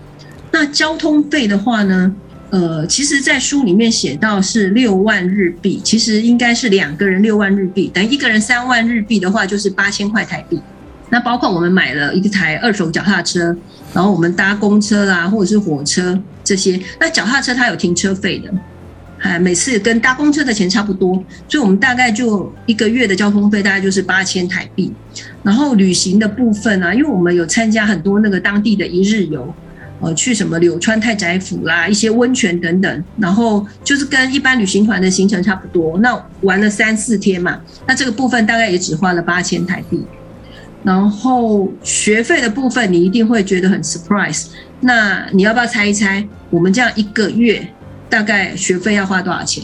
[0.51, 2.15] 那交通费的话呢？
[2.51, 10.61] 呃，其实，在书里面写到是六万日币，其实应该是两个人六万日币，等一个人三万日币的话，就是八千块台币。
[11.09, 13.57] 那包括我们买了一台二手脚踏车，
[13.91, 16.79] 然后我们搭公车啦，或者是火车这些。
[16.99, 18.53] 那脚踏车它有停车费的，
[19.23, 21.15] 哎，每次跟搭公车的钱差不多，
[21.47, 24.93] 所以我们大概就一个月的交通费大概就是八千台币。
[25.41, 29.51] 然后旅行的部分啊，因为我们有参加很多那个当地的一日游。
[30.01, 35.97] 呃，去什么柳川太宰府啦，一些温泉等等，然后就是跟一般旅行团的行程差不多。
[35.99, 37.57] 那玩了三四天嘛，
[37.87, 40.03] 那这个部分大概也只花了八千台币。
[40.83, 44.47] 然后学费的部分，你一定会觉得很 surprise。
[44.81, 47.65] 那你要不要猜一猜，我们这样一个月
[48.13, 49.63] 大概学费要花多少钱？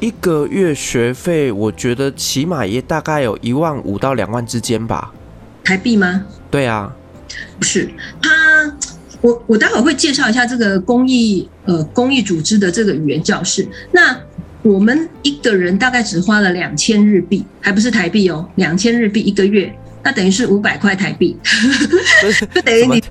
[0.00, 5.14] 一个月学费，我觉得起码也大概有一万五到两万之间吧。
[5.64, 6.26] 台币吗？
[6.50, 6.94] 对啊，
[7.58, 7.88] 不是
[8.20, 8.30] 他。
[9.22, 13.66] 我我待会儿会介绍一下这个公益呃公益组织的这个语言教室。
[13.92, 14.14] 那
[14.60, 21.34] 我们一个人大概只花了两千日币，还不是台币哦，两千日币一个月，那等于是五百块台币，
[22.52, 23.02] 就等于你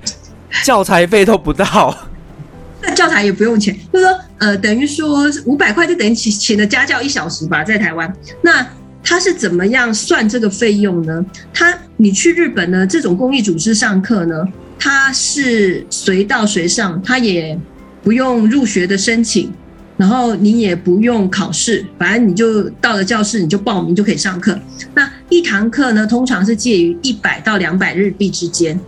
[0.64, 1.98] 教材费都不到。
[2.84, 8.14] 那教材也不用钱，就是说呃等于说五百块就等于请请了家教一小时吧，在台湾。
[8.42, 8.66] 那
[9.04, 11.26] 他是怎么样算这个费用呢？
[11.54, 14.36] 他你去日本呢，这种公益组织上课呢？
[14.78, 17.58] 他是随到随上，他也
[18.04, 19.52] 不用入学的申请，
[19.98, 24.60] 然后你也不用考试，反正你就到了教室，你就报名就可以上课。
[24.94, 28.80] 那一堂课呢，通常是介于一百到两百日币之间，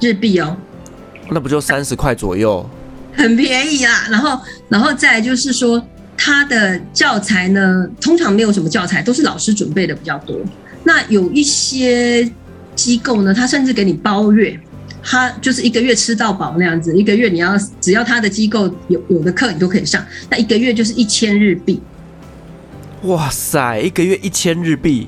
[0.00, 0.56] 日币哦。
[1.30, 2.68] 那不就三十块左右？
[3.16, 4.06] 很便宜啊。
[4.10, 5.84] 然后，然后再就是说，
[6.16, 10.38] 他的教材呢，通常没有什么教材，都是老师准备的比较多。
[10.82, 12.30] 那有一些
[12.74, 14.58] 机构呢，他甚至给你包月。
[15.06, 21.78] 他就是一个月吃到饱那样子，一个月你要只要他的机构有有的课你都可以上，那一个月就是一千日币。
[23.02, 25.06] 哇塞，一个月一千日币。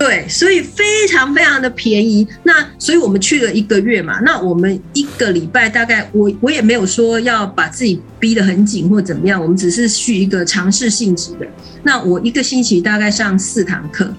[0.00, 2.26] 对，所以非常非常的便宜。
[2.42, 11.46] 那所以我们去了一个月嘛，那我们一个礼拜大概我我也没有说要把自己逼得很紧或怎么样，我们只是去一个尝试性质的。
[11.82, 14.10] 那我一个星期大概上四堂课，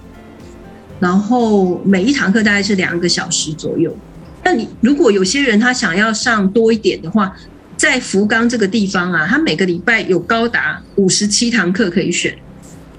[1.00, 3.92] 然后每一堂课大概是两个小时左右。
[4.44, 7.36] 那你如果有些人他想要上多一点的话，
[7.76, 12.38] 在福冈这个地方啊，他每个礼拜有高达五十七堂课可以选。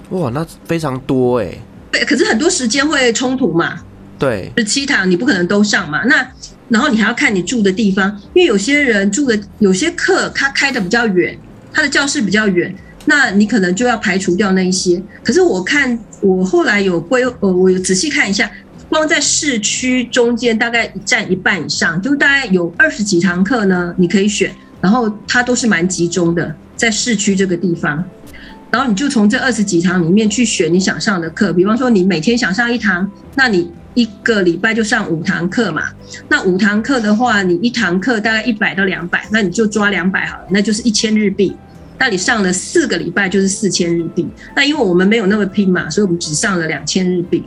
[0.09, 1.57] 哇，那非常多哎。
[1.93, 3.79] 对，可是很多时间会冲突嘛。
[4.17, 6.03] 对，十七堂你不可能都上嘛。
[6.05, 6.27] 那
[6.69, 11.37] 然后你还要看你住的地方，因为有些人住的有些课他开的比较远，
[11.71, 12.73] 他的教室比较远，
[13.05, 15.01] 那你可能就要排除掉那一些。
[15.23, 18.49] 可是我看我后来有规呃，我有仔细看一下。
[18.89, 28.03] 光在市区中间大概占一半以上，就大概有二十几堂课呢，你可以选，然后它都是蛮集中的，在市区这个地方。
[28.73, 31.53] 然后你就从这二十几堂里面去选你想上的课。
[31.53, 35.83] 比方说，你每天想上一堂，那你一个礼拜就上五堂课嘛。
[36.27, 41.55] 那五堂课的话，你一堂课大概一百到两百，那你就抓两百好了，那就是一千日币。
[41.99, 44.27] 那你上了四个礼拜就是四千日币。
[44.55, 47.43] 那因为我们没有那么拼嘛，所以我们只上了两千日币。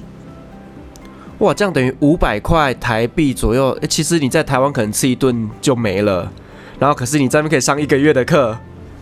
[1.38, 3.76] 哇，这样等于五百块台币左右。
[3.88, 6.30] 其实你在台湾可能吃一顿就没了，
[6.78, 8.56] 然后可是你在那边可以上一个月的课。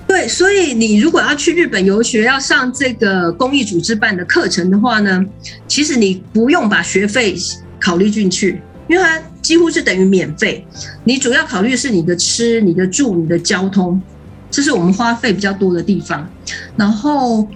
[0.07, 5.25] 对，所以你如果要去日本游学，要上这个公益组织办的课程的话呢，
[5.67, 7.35] 其实你不用把学费
[7.81, 10.67] 考虑进去，因为它几乎是等于免费。
[11.05, 14.01] 你主要考虑是你的吃、你的住、你的交通，
[14.51, 16.29] 这是我们花费比较多的地方。
[16.77, 17.47] 然后，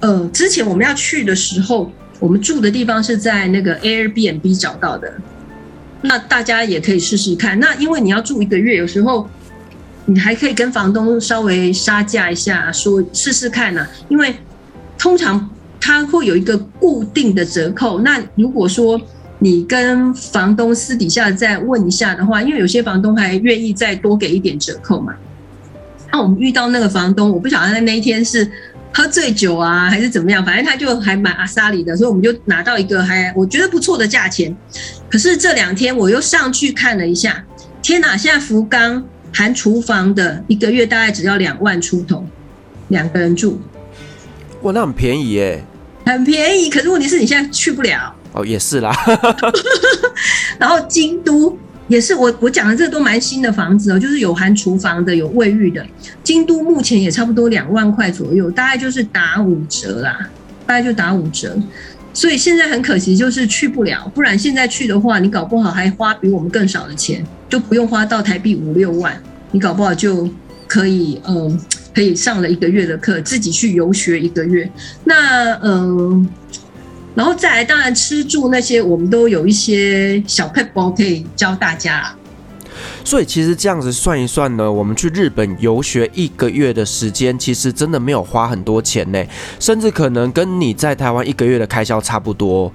[0.00, 1.90] 呃，之前我们要去的时候。
[2.20, 5.12] 我们住的地方是在那个 Airbnb 找到的，
[6.00, 7.58] 那大家也可以试试看。
[7.58, 9.28] 那因为你要住一个月，有时候
[10.06, 14.34] 你还可以跟房东稍微杀价一下，说试试看呢、因为
[14.98, 18.00] 通常他会有一个固定的折扣。
[18.00, 19.00] 那如果说
[19.38, 25.14] 你跟房东私底下再问一下的话，因为有些房东还愿意再多给一点折扣嘛。
[26.12, 28.50] 那我们遇到那个房东，我不晓得他那一天是。
[28.96, 30.44] 喝醉酒啊，还是怎么样？
[30.44, 34.56] 反正他就还蛮阿萨里的，所以我们就拿到一个还我觉得不错的价钱。
[35.10, 37.44] 可是这两天我又上去看了一下，
[37.82, 38.16] 天哪！
[38.16, 42.24] 现在福冈含厨房的一个月大概只要两万出头，
[42.88, 43.60] 两个人住。
[44.62, 45.62] 哇，那很便宜耶！
[46.06, 46.70] 很便宜。
[46.70, 48.14] 可是问题是你现在去不了。
[48.32, 48.96] 哦，也是啦。
[50.58, 51.58] 然后京都。
[51.86, 55.84] 也是我我讲的这个都蛮新的房子哦，就是有含厨房的，有卫浴的。
[56.22, 60.18] 京都目前也差不多两万块左右，大概就是打五折啦，
[60.66, 61.54] 大概就打五折。
[62.14, 64.10] 所以现在很可惜，就是去不了。
[64.14, 70.26] 不然现在去的话，你搞不好还花比我们更少的钱，就不用花到台币五六万，你搞不好就
[70.66, 71.60] 可以嗯，
[71.94, 74.70] 可以上了一个月的课，自己去游学一个月。
[75.04, 76.26] 那嗯。
[77.16, 82.12] 然后再来，当然吃住那些，我们都有一些小配包可以教大家。
[83.04, 89.22] 所以其实这样子算一算呢，我们去日本游学一个月的时间，其实真的没有花很多钱呢，
[89.60, 92.72] 甚至可能跟你在台湾一个月的开销差不多。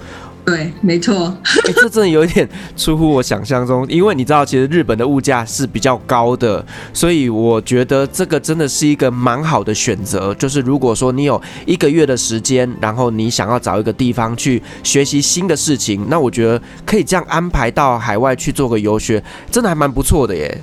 [0.49, 1.25] 对，没错。
[1.65, 10.33] 欸，这真的有点出乎我想象中，因为你知道，其实日本的物价是比较高的，所以我觉得这个真的是一个蛮好的选择。
[10.35, 20.61] 就是如果说你有一个月的时间，然后你想要找一个地方去学习新的事情，那我觉得可以这样安排到海外去做个游学，真的还蛮不错的耶。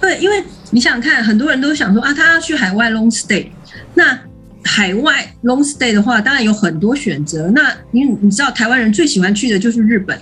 [0.00, 3.48] 对，因为你想想看，很多人都想说啊，他要去海外 long stay，
[3.94, 4.18] 那。
[4.66, 7.48] 海外 long stay 的话，当然有很多选择。
[7.54, 10.18] 那你你知道，台湾人最喜欢去的就是日本，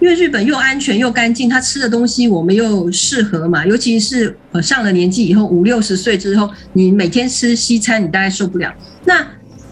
[0.00, 3.64] 因为日本又安全又干净，他吃的东西我们又适合嘛。
[3.64, 8.74] 尤其是呃上了年纪以后，五六十岁之后，你每天吃西餐，你大概受不了。
[9.04, 9.26] 那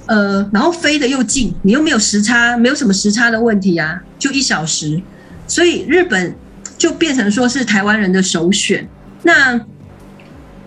[0.06, 5.00] 呃，然后飞得又近，你又没有时差，没有什么时差的问题啊，就一小时，
[5.46, 6.34] 所以日本
[6.78, 8.86] 就变成说是台湾人的首选。
[9.22, 9.58] 那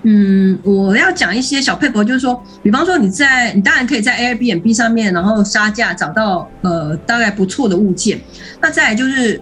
[0.08, 8.22] 嗯，我要讲一些小配博，就是说，比方说你在，你当然可以在 Airbnb 上面，然后杀价找到呃大概不错的物件。
[8.62, 9.42] 那再来就是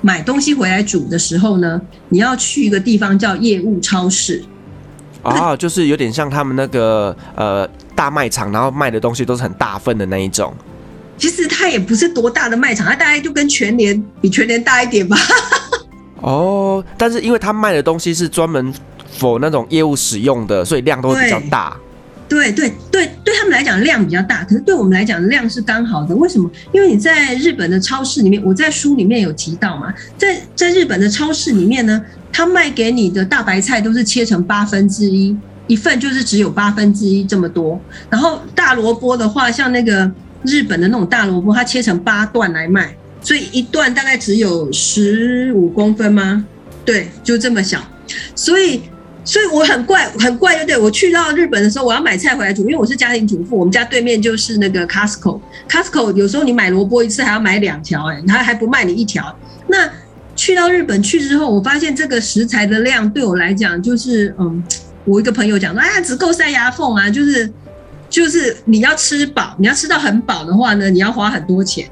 [0.00, 4.42] 买东西回来煮的时候呢，你要去一个地方叫业务超市。
[5.24, 10.54] 哦，就是有点像他们那个呃大卖场，然后卖的东西都是很大份的那一种。
[11.18, 15.18] 其实它也不是多大的卖场，它大概就跟全联比全联大一点吧。
[16.22, 18.72] 哦，但是因为它卖的东西是专门。
[19.18, 21.76] For 那种业务使用的，所以量都会比较大。
[22.28, 26.14] 对对对，对他们来讲量比较大，可是对我们来讲量是刚好的。
[26.14, 26.50] 为什么？
[26.72, 35.34] 因为你在日本的超市里面，我在书里面有提到嘛，在在日本的超市里面呢，他卖给你的大白菜都是切成八分之一，
[35.68, 37.80] 一份就是只有八分之一这么多。
[38.10, 40.10] 然后大萝卜的话，像那个
[40.42, 46.44] 日本的那种大萝卜，它切成八段来卖，所以一段大概只有十五公分吗？
[46.84, 47.82] 对，就这么小，
[48.34, 48.82] 所以。
[49.28, 50.78] 所以我很怪，很怪，对不对？
[50.78, 55.38] 我去到日本的时候，我要买菜回来煮，因为我是家庭主妇，我们家对面就是那个 Costco。
[55.68, 59.36] Costco 有时候你买萝卜一次还要买两条，哎，他还不卖你一条。
[59.66, 59.86] 那
[60.34, 64.64] 去到日本去之后，我发现这个食材的量对我来讲，就是嗯，
[65.04, 67.52] 我一个朋友讲说，哎呀，只够塞牙缝啊，就是
[68.08, 71.86] 就是你要吃饱，你要吃到很饱的话呢，你要花很多钱。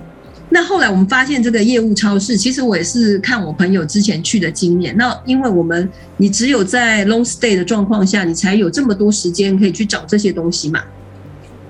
[0.56, 4.96] 那后来我们发现这个业务超市，其实我也是看我朋友之前去的经验。
[4.96, 5.86] 那因为我们
[6.16, 10.82] 你只有在 long stay 的状况下，你才有这么多时间可以去找这些东西嘛。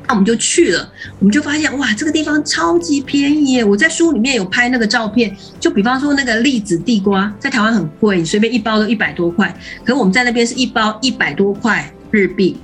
[0.06, 3.64] 那我们就去了，我们就发现哇，这个地方超级便宜耶！
[3.64, 12.56] 我在书里面有拍那个照片，就比方说那个栗子地瓜，在台湾很贵，你随便一包都一百多块，可是我们在那边是一包一百多块日币。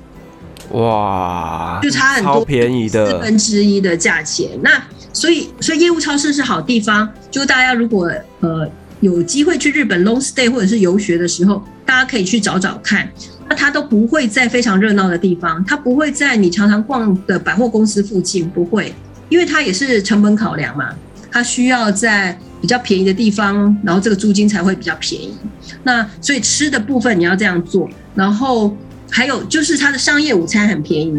[0.70, 4.51] 哇，就差很多，超便宜的四分之一的价钱。
[4.62, 4.81] 那
[5.13, 7.09] 所以，所以业务超市是好地方。
[7.31, 8.11] 就大家如果
[8.41, 8.69] 呃
[9.01, 13.09] 有机会去日本 long stay 或者是游学的时候，大家可以去找找看。
[13.49, 18.95] 那它都不会在非常热闹的地方，它不会在你常常逛的百货公司附近，不会，
[19.29, 20.91] 因为它也是成本考量嘛，
[21.31, 25.37] 它需要在比较便宜的地方，然后这个租金才会比较便宜。
[25.83, 28.77] 那所以吃的部分你要这样做，然后。
[29.15, 31.13] 还有就是它的商业午餐很便宜，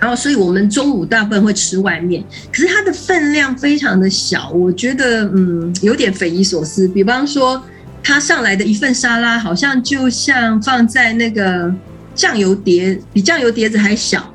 [0.00, 2.22] 然后所以我们中午大部分会吃外面，
[2.52, 6.86] 可是它的分量非常的小，我觉得嗯有点匪夷所思。
[6.86, 7.62] 比方说，
[8.02, 11.74] 它上来的一份沙拉，好像就像放在那个
[12.14, 14.32] 酱油碟，比酱油碟子还小，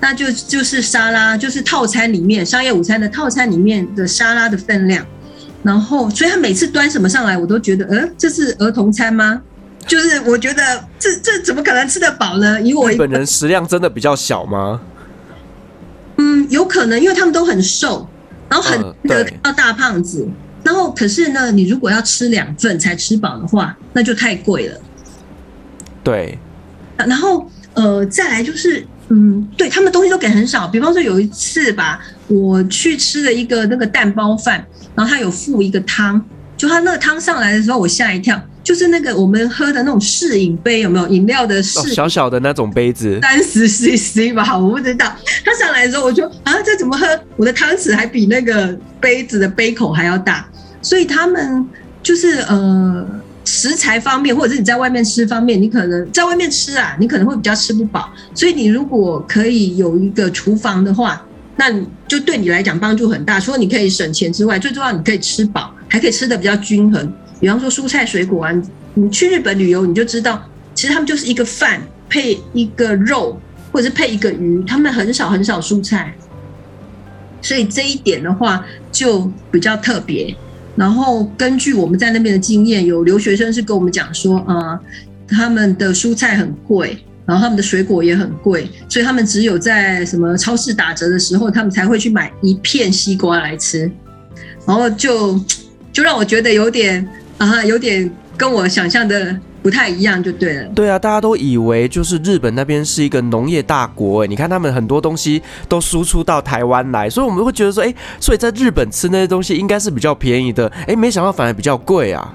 [0.00, 5.04] 那就就是沙拉，就是套餐里面商业午餐的套餐里面的沙拉的分量。
[5.62, 9.42] 然后，所以他每次端什么上来，我都觉得，呃，这是儿童餐吗？
[9.86, 10.62] 就是我觉得
[10.98, 12.60] 这这怎么可能吃得饱呢？
[12.62, 14.80] 以我日本人食量真的比较小吗？
[16.20, 18.06] 嗯，有可能，因为他们都很瘦，
[18.46, 24.78] 然后很得到大胖子，嗯、然后可是呢，你如果要吃两份才吃饱的话，那就太贵了。
[26.04, 26.38] 对，
[26.98, 31.98] 然后呃，再来就是嗯，对他们东西都给很少，比方说有一次吧，
[32.28, 34.62] 我去吃了一个那个蛋包饭，
[34.94, 36.22] 然后他有附一个汤，
[36.54, 38.38] 就他那个汤上来的时候，我吓一跳。
[38.70, 45.12] 就是那个我们喝的那种试饮杯，有没有饮料的试、哦、小小的那种杯子，三十 CC 吧，我不知道。
[45.44, 47.04] 他上来的时候，我就啊，这怎么喝？
[47.36, 50.48] 我的汤匙还比那个杯子的杯口还要大。
[50.80, 51.66] 所以他们
[52.00, 53.04] 就是呃，
[53.44, 58.08] 食材方面，或者是你在外面吃方面，你可能在外面吃啊，你可能会比较吃不饱。
[58.36, 61.20] 所以你如果可以有一个厨房的话，
[61.56, 61.72] 那
[62.06, 63.40] 就对你来讲帮助很大。
[63.40, 67.12] 除了你可以省钱之外，最重要你可以吃饱，还可以吃的比较均衡。
[67.40, 68.62] 比方说蔬菜水果啊，
[68.92, 70.42] 你去日本旅游你就知道，
[70.74, 73.40] 其实他们就是一个饭配一个肉，
[73.72, 76.14] 或者是配一个鱼，他们很少很少蔬菜，
[77.40, 78.62] 所以这一点的话
[78.92, 80.34] 就比较特别。
[80.76, 84.78] 然后根据我们在那边的经验，有留学生是跟我们讲说，啊，
[85.26, 93.90] 他们的蔬菜很贵，然后他们的水果也很贵，所以他们只有在什么超市打折的时候，他们才会去买一片西瓜来吃，
[94.66, 95.38] 然后就
[95.92, 97.08] 就让我觉得有点。
[97.40, 100.64] 啊，有点跟我想象的不太一样，就对了。
[100.74, 112.34] 对啊，大家都以为就是日本那边是一个农业大国，哎，你看他们很多东西都输出到台湾来，所以我们会觉得说，哎，所以在日本吃那些东西应该是比较便宜的，哎，没想到反而比较贵啊。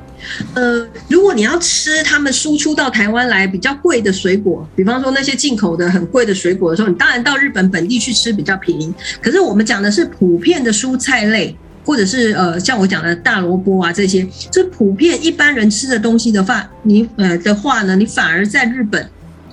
[0.56, 8.91] 呃，如果你要吃他们输出到台湾来比较贵的水果，比方说那些进口的很贵的水果的时候，你当然到日本本地去吃比较便宜。
[9.22, 11.56] 可是我们讲的是普遍的蔬菜类。
[11.86, 19.08] 或者是呃，像我讲的大萝卜啊这些，这普遍一般人吃的东西的话，你呃的话呢，你反而在日本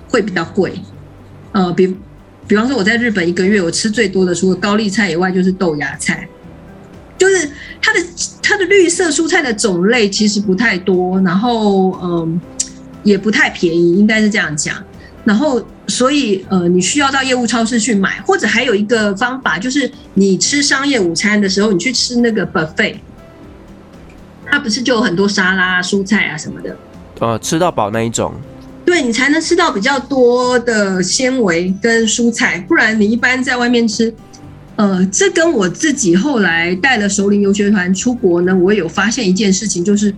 [0.09, 0.72] 会比较贵。
[1.53, 1.95] 呃，比
[2.49, 6.26] 比方说我在日本一个月，我吃最多的除了高丽菜以外，就是豆芽菜，
[7.18, 7.49] 就是
[7.80, 8.01] 它的
[8.43, 12.41] 它的绿色蔬菜的种类其实不太多，然后嗯、
[13.03, 14.76] 也不太便宜，应该是这样讲。
[15.24, 22.95] 然后，所以呃，你需要到业务超市去买，或者还有一个方法，就是你吃商业午餐的时候，你去吃那个 buffet，
[24.47, 26.76] 它不是就有很多沙拉、蔬菜啊什么的，
[27.18, 28.33] 呃，吃到饱那一种，
[28.87, 34.14] 对，你才能吃到比较多的纤维跟蔬菜，不然你一般在外面吃，
[34.76, 40.14] 呃，这跟我自己后来带了首领游学团出国呢，我有发现一件事情，就是。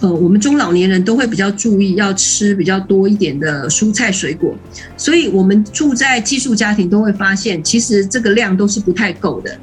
[0.00, 4.54] 呃，我们中老年人都会比较注意要吃比较多一点的蔬菜水果，
[4.96, 9.56] 所以我们住在寄宿家庭都会发现，其实这个量都是不太够的。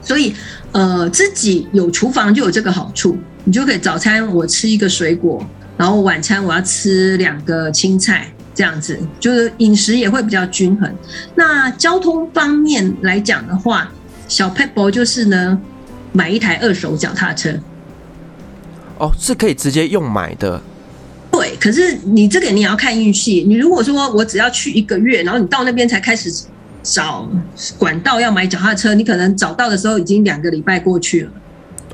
[0.00, 0.32] 所以，
[0.72, 5.44] 呃，自己有厨房就有这个好处，你就可以早餐我吃一个水果，
[5.76, 10.90] 然后晚餐我要吃两个青菜，这样子就是饮食也会比较均衡。
[11.34, 13.92] 那交通方面来讲的话，
[14.28, 15.60] 小撇步就是呢，
[16.12, 17.52] 买一台二手脚踏车。
[18.98, 20.60] 哦，是可以直接用买的。
[21.30, 23.44] 对，可是你这个你也要看运气。
[23.46, 26.32] 你如果说我只要去一个月，然后你到那边才开始
[26.82, 27.28] 找
[27.78, 31.30] 管道要买脚踏车，你可能找到的时候已经两个礼拜过去了。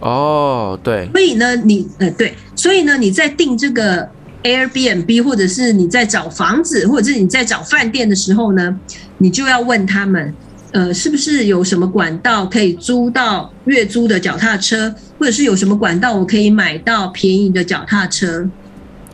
[0.01, 1.09] 哦，对。
[1.13, 4.09] 所以呢，你呃对，所以呢，你在订这个
[4.43, 8.79] Airbnb 或者是你在找房子，或者是你在找饭店的时候呢，
[9.19, 10.35] 你就要问他们。
[10.75, 18.45] 呃，是不是有什么管道可以租到月租的脚踏车，或者是有什么管道我可以买到便宜的脚踏车？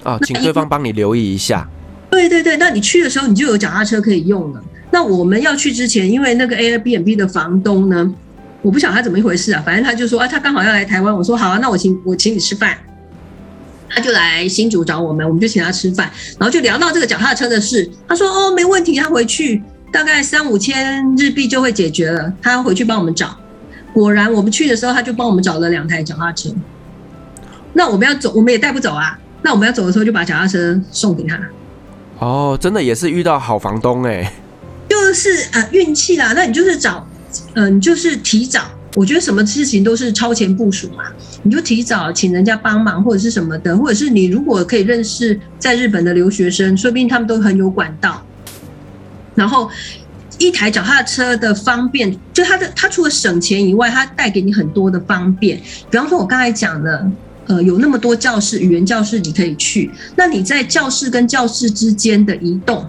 [0.04, 1.68] 哦，请对方帮你留意一下。
[2.10, 4.64] 对对对，那你去的时候你就有脚踏车可以用了。
[4.90, 8.10] 那我们要去之前，因为那个 Airbnb 的房东呢，
[8.62, 12.78] 我不晓得他怎么一回事啊，反正他就说啊，他刚好要来台湾，我说好啊，那我请我请你吃饭。
[13.92, 17.90] 他就来新竹找我们，我们就请他吃饭，然后就聊到这个脚踏车的事。
[18.08, 19.60] 他说：“哦，没问题，他回去
[19.92, 22.32] 大概三五千日币就会解决了。
[22.40, 23.36] 他回去帮我们找。
[23.92, 26.48] 果然，我们去的时候他就帮我们找了两台脚踏车。
[27.72, 29.18] 那我们要走，我们也带不走啊。
[29.42, 31.38] 那我们要走的时候就把脚踏车送给他。
[32.18, 34.32] 哦，真的也是遇到好房东哎，
[34.88, 36.32] 就是呃运气啦。
[36.34, 37.06] 那你就是找，
[37.54, 38.62] 嗯、呃，你就是提早。”
[38.96, 41.04] 我觉得什么事情都是超前部署嘛，
[41.44, 48.20] 你就提早请人家帮忙或者是什么的，或者是你如果可以认识在日本的留学生，说不定他们都很有管道。
[49.40, 49.70] 然后
[50.38, 55.58] 一台脚踏车的方便，就它的它除了省钱以外，它带给你很多的方便。
[55.90, 57.10] 比方说，我刚才讲的，
[57.46, 62.86] 呃，有那么多教室，语言教室你可以去，那你在教室跟教室之间的移动，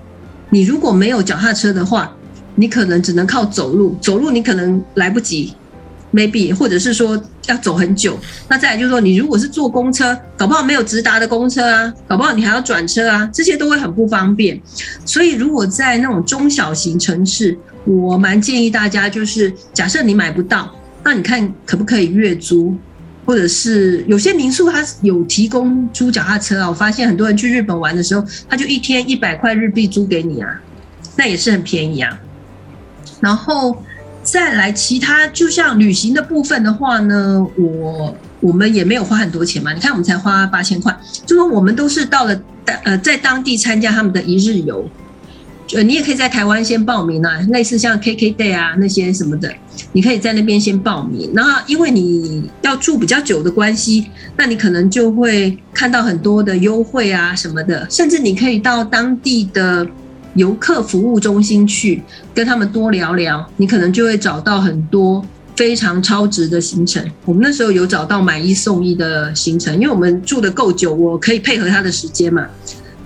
[0.49, 2.13] 你如果没有脚踏车的话，
[2.55, 5.53] 你可能只能靠走路，走路你可能来不及。
[6.13, 14.59] Maybe 或者是说要走很久，那再来就是说，你如果是坐公车，搞不好没有直达的公车啊，搞不好你还要转车啊，这些都会很不方便。
[15.05, 22.75] 所以如果在那种中小型城市，我蛮建议大家就是，假设你买不到，那你看可不可以月租，
[23.25, 26.69] 或者是有些民宿它有提供租脚踏车啊。
[26.69, 30.61] 我发现很多人去日本玩的时候，他就一天一百块日币租给你啊，
[31.15, 32.19] 那也是很便宜啊。
[33.21, 33.81] 然后。
[34.23, 39.73] 再来，其他就像旅行的部分的话呢，我我们也没有花很多钱嘛。
[39.73, 40.95] 你看，我们才花八千块，
[41.25, 44.87] 就说我们都是到了当呃在当地参加他们的一日游。
[45.73, 49.49] 呃，你也可以在台湾先报名啊，类似像 KK Day 啊那些什么的，
[49.93, 51.31] 你可以在那边先报名。
[51.33, 59.87] 然后，因为你要住比较久的关系，那你可能就会看到很多的优惠啊什么的，甚至你可以到当地的。
[60.35, 62.01] 游客服务中心去
[62.33, 65.25] 跟他们多聊聊，你可能就会找到很多
[65.55, 67.05] 非常超值的行程。
[67.25, 72.47] 我们那时候有找到买一送一的行程，因为我们住的够久，我可以配合他的时间嘛。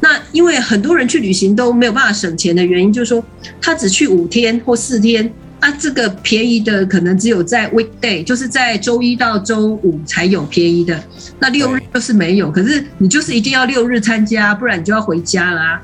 [0.01, 3.23] 那因为很多人去旅行都没有办法省钱的原因，就是说
[3.59, 11.03] 他只去五天或四天啊，这个便宜的可能只有在 weekday，就是在周一到周五才有便宜的，
[11.39, 12.51] 那六日就是没有。
[12.51, 15.81] 可是你就是一定要六日参加，不然你就要回家啦。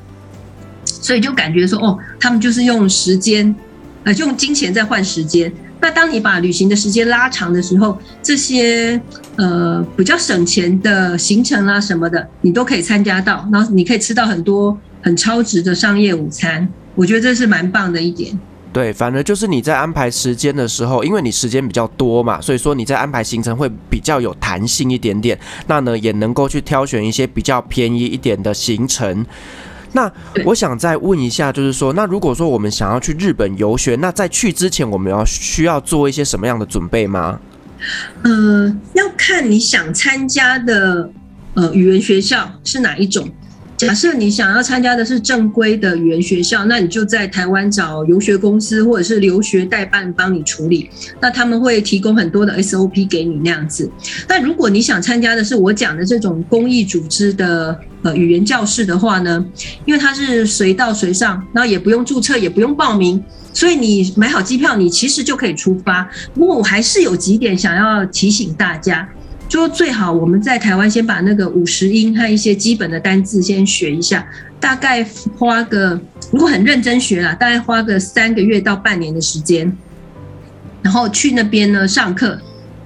[1.01, 3.53] 所以就感觉说，哦，他们就是用时间，
[4.03, 5.51] 呃，用金钱在换时间。
[5.81, 9.01] 那当你把旅行的时间拉长的时候，这些
[9.35, 16.69] 呃比较省钱的行程啊什么的，你都可以参加到，然后你可以吃到很多很超值的商业午餐。
[16.93, 18.39] 我觉得这是蛮棒的一点。
[18.71, 25.37] 对，反而就是你在安排时间的时候，因为你时间比较多嘛，所以说你在安排行程会比较有弹性一点点。
[25.67, 29.25] 那呢，也能够去挑选一些比较便宜一点的行程。
[29.93, 30.11] 那
[30.45, 37.39] 我想再问一下，就是说，那如果说我们想要去日本游学，那在去之前，我们要需要做一些什么样的准备吗？
[38.23, 41.09] 呃，要看你想参加的
[41.55, 43.27] 呃语言学校是哪一种。
[43.81, 50.87] 假设你想要参加的是正规的语言学校，那你就在台湾找游学公司或者是留学代办帮你处理，
[51.19, 53.89] 那他们会提供很多的 SOP 给你那样子。
[54.27, 59.43] 但如果你想参加的是我讲的这种公益组织的呃语言教室的话呢，
[59.85, 66.07] 因为它是随到随上，然后也不用注册，也不用报名，所以你买好机票，你其实就可以出发。
[66.35, 69.09] 不过我还是有几点想要提醒大家。
[69.51, 74.25] 说最好我们在台湾先把那个五十音和一些基本的单字先学一下，
[74.61, 75.05] 大概
[75.37, 75.99] 花个
[76.31, 79.69] 如果很认真学啦，大概花个三个月到半年的时间，
[80.81, 82.39] 然后去那边呢上课，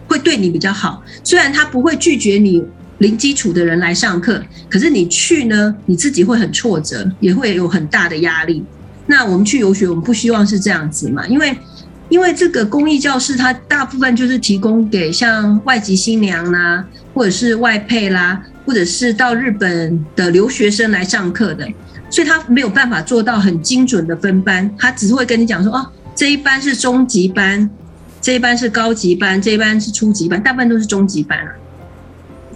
[0.07, 1.03] 会对你比较好。
[1.23, 2.65] 虽然他不会拒绝你
[2.97, 8.65] 零基础的人来上课，可是你去呢，你自己会很挫折，也会有很大的压力。
[9.05, 11.55] 那我们去游学，我们不希望是这样子嘛，因为。
[12.07, 21.67] 因为这个公益教室，它大部分就是提供给像外籍新娘啦，或者是外配啦，或者是到日本的留学生来上课的，
[22.09, 27.67] 所以他没有办法做到很精准的分班，他只会跟你讲说，哦，这一班是中级班，
[28.21, 31.51] 这一班是高级班，这一班是初级班，大部分都是中级班啊。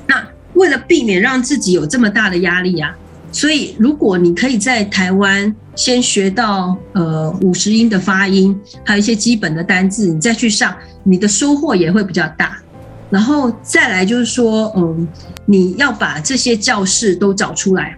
[0.08, 2.96] 那为了避免让自己有这么大的压力啊。
[3.32, 12.58] 所以，如果你可以在台湾先学到呃五十音的发音，还有一些基本的单字，你再去上，你的收获也会比较大。
[13.12, 15.08] 然后再来就是说，嗯，
[15.46, 17.96] 你要把这些教室都找出来。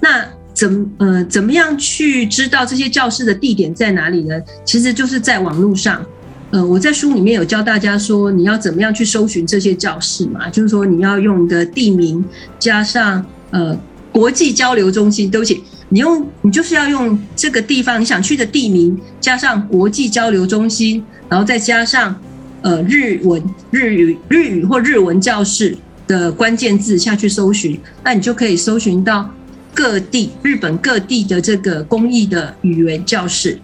[0.00, 0.24] 那
[0.54, 4.40] 怎呃怎么样去知道这些教室的地点在哪里呢？
[4.64, 6.04] 其实就是在网络上。
[6.50, 12.24] 呃，我在书里面有教大家说，你要怎么样去搜寻这些教室嘛，就是说你要用的地名
[12.60, 13.76] 加上呃。
[14.12, 22.18] 国际交流中心，对不起，你用你就是要用这个地方你想去的地名，加上国际交流中心，然后再加上
[22.62, 29.30] 呃日文、日语、日语或日文教室，的关键字下去搜寻，那你就可以搜寻到
[29.74, 33.58] 各地日本各地的这个公益的语言教室，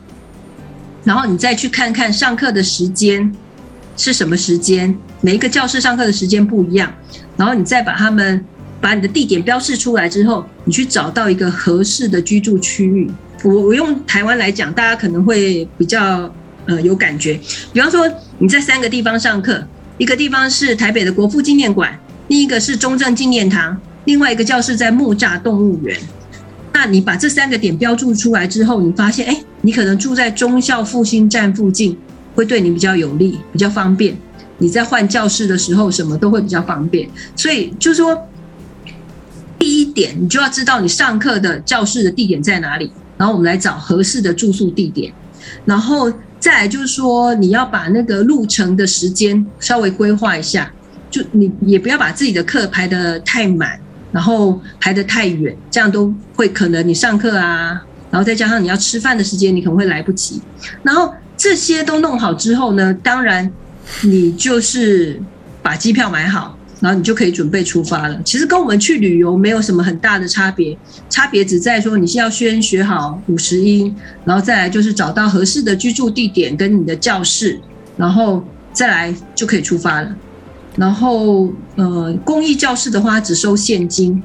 [1.03, 3.35] 然后你再去看看上课的时间
[3.97, 6.93] 是什么时间，每一个教室上课的时间不一样，
[7.37, 8.45] 然后你再把他们
[8.85, 13.11] 把你的地点标示出来之后，你去找到一个合适的居住区域。
[13.43, 16.31] 我我用台湾来讲，大家可能会比较
[16.67, 17.41] 呃有感觉，
[17.73, 18.07] 比方说
[18.39, 19.67] 你在三个地方上课，
[19.97, 21.99] 一个地方是台北的国父纪念馆。
[22.29, 25.99] 另一个是中正纪念堂，另外一个教室在木栅动物园。
[26.75, 31.97] 那你把这三个点标注出来之后，你发现，哎，你可能住在中校复兴站附近，
[32.35, 34.15] 会对你比较有利，比较方便。
[34.59, 37.09] 你在换教室的时候，什么都会比较方便。
[37.35, 38.17] 所以就是说，
[39.95, 45.13] 点，你就要知道你上课的教室的地点在哪里，然后我们来找合适的住宿地点，
[45.65, 50.71] 然后再来就是说，你要把那个路程的时间稍微规划一下。
[51.11, 53.79] 就你也不要把自己的课排得太满，
[54.11, 57.81] 然后排得太远，这样都会可能你上课啊，
[58.11, 60.43] 然后再加上你要吃饭的时间，你可能会来不及。
[60.83, 63.49] 然后这些都弄好之后呢，当然
[64.03, 65.23] 你就是
[65.63, 68.21] 把机票买好，然后你就可以准备出发了。
[68.27, 70.77] 其实跟我们去旅游没有什么很大的差别，
[71.09, 77.59] 差别只在说你是要先学好五十音，然后再来就是找到合适的居住地点跟你的教室，
[77.97, 80.15] 然后再来就可以出发了。
[80.77, 84.23] 然后，呃，公益教室的话只收现金，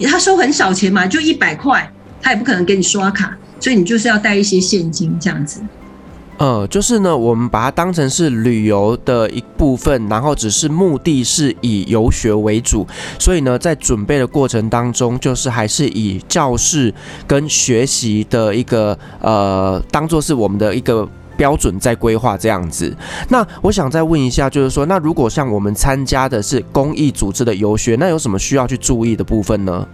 [0.00, 1.88] 他收很少钱嘛，就一百块，
[2.20, 5.60] 他也不可能给你刷卡，所以你就是要带一些现金这样子。
[6.38, 12.86] 呃，就是呢，我们把它当成是旅游的一部分，然后只是目的是以游学为主，
[13.18, 16.92] 所以呢，在准备的过程当中，就是还是以教室
[17.26, 21.08] 跟学习的一个呃，当做是我们的一个。
[21.36, 22.96] 标准在规划这样子，
[23.28, 29.84] 那我想再问一下，就是说，那如果像我们参加的是公益组织的游学，那有什么需要去注意的部分呢？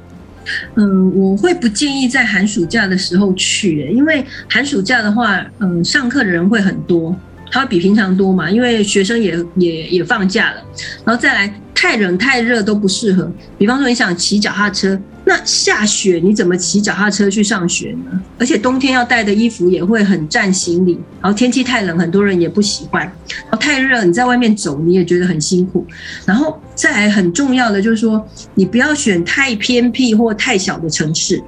[0.77, 7.15] 嗯，我会不建议在寒暑假的时候去，因为寒暑假的话，嗯，上课的人会很多，
[7.51, 10.63] 它会比平常多嘛，因为学生也也也放假了，
[11.05, 13.31] 然后再来太冷太热都不适合。
[13.59, 15.01] 比方说你想骑脚踏车。
[15.23, 18.21] 那下雪你怎么骑脚踏车去上学呢？
[18.39, 23.03] 而且冬天要带的衣服也会很占行李，然后天气太冷，很多人也不喜欢；
[23.43, 25.87] 然后太热，你在外面走你也觉得很辛苦。
[26.25, 31.41] 然后再来很重要的就是说，你不要选太偏僻或太小的城市，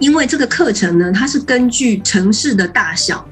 [0.00, 3.24] 因为这个课程呢，它是根据城市的大小。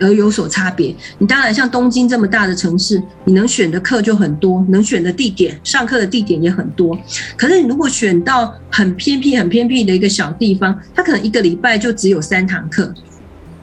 [0.00, 0.94] 而有所差别。
[1.18, 6.98] 你当然像东京这么大的城市，你能选的课就很多，能选的地点、上课的地点也很多。
[7.36, 12.92] 可是你如果选到很偏僻、很偏僻的一个小地方，它可能一个礼拜就只有三堂课，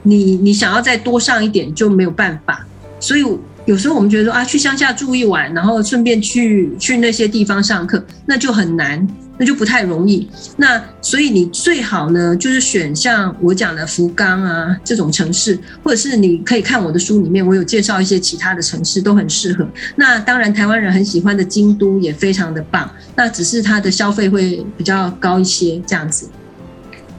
[0.02, 2.66] 你你想要再多上一点就没有办法。
[3.00, 3.24] 所以
[3.66, 9.06] 有时候我们觉得说啊，去乡下住一晚，然后顺便去去那些地方上课，那就很难。
[9.38, 10.28] 那就不太容易。
[10.56, 19.66] 那所以你最好呢，就是选像我讲的福冈啊这种城市，或者是你可以看我的书里面，我有介绍一些其他的城市都很适合。
[19.96, 22.90] 那当然，台湾人很喜欢的京都也非常的棒。
[23.14, 26.28] 那只是它的消费会比较高一些这样子。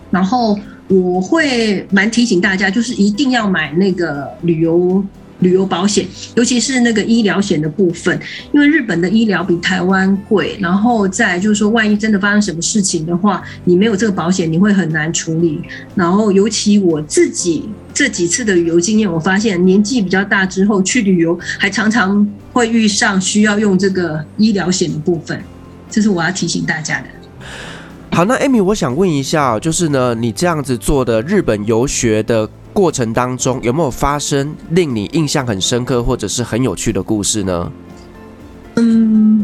[0.09, 0.57] 然后
[0.87, 5.03] 我会蛮提醒大家，就是一定要买那个旅游。
[5.39, 8.19] 旅游保险，尤其是那个医疗险的部分，
[8.51, 15.61] 因为日本的医疗比台湾贵，然后再就是说，万一真的发生什么事情的话，你没有这个保险，你会很难处理。
[15.93, 25.39] 然后，尤其我自己这几次的旅游经验，我发现年纪比较大之后去旅游，还常常会遇上需要用这个医疗险的部分，
[25.89, 27.05] 这是我要提醒大家的。
[28.11, 32.49] 好，那艾米我想问一下，就是呢，你这样子做的日本游学的。
[32.77, 37.71] 过程当中有没有发生令你印象很深刻或者是很有趣的故事呢？
[38.75, 39.43] 嗯，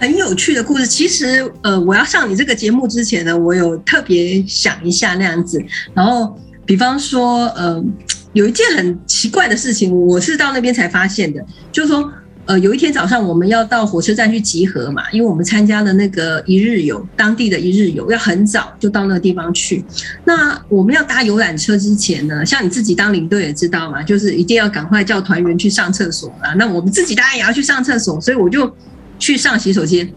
[0.00, 0.86] 很有趣的故事。
[0.86, 5.62] 其实，呃，我要上你这个节目之前呢，我有特别想一下那样子。
[5.92, 6.34] 然后，
[6.64, 7.84] 比方说，呃，
[8.32, 12.10] 有一件很奇怪的事情，我是到那边才发现的，就是说。
[12.44, 19.84] 呃，有一天早上我们要到火车站去集合嘛，因为我们参加了那个一日游，当地的一日游要很早就到那个地方去。
[20.24, 26.52] 那我们要搭游览车之前呢，像你自己当领队也知道嘛，就是一定要赶快叫团员去上厕所啦。
[26.58, 28.74] 那我们自己当然也要去上厕所，所以我就
[29.20, 30.12] 去上洗手间。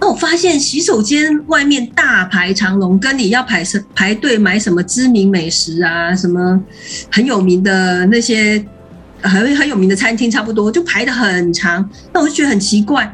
[0.00, 6.58] 那我发现洗手间外面大排长龙，跟你要排什排队买什么知名美食啊，什么
[7.12, 8.64] 很有名的那些。
[9.26, 13.12] 很很有名的餐厅差不多就排得很长，那我就觉得很奇怪。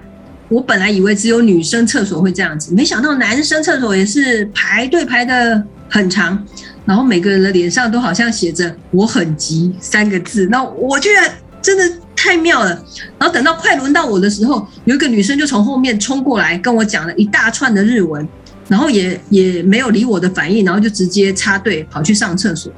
[0.49, 6.45] 我本来以为只有女生厕所会这样子，没想到男生厕所也是排队排得很长，
[6.85, 10.47] 然后每个人的脸上都好像写着“我很急”三个字。
[10.51, 11.33] 那我觉得
[11.63, 12.71] 真的太妙了。
[13.19, 18.29] 然后等到快轮到我的时候，有一个女生就从后面冲过来跟我讲了一大串的日文，
[18.69, 22.71] 然后也也没有理我的反应，然后就直接插队跑去上厕所。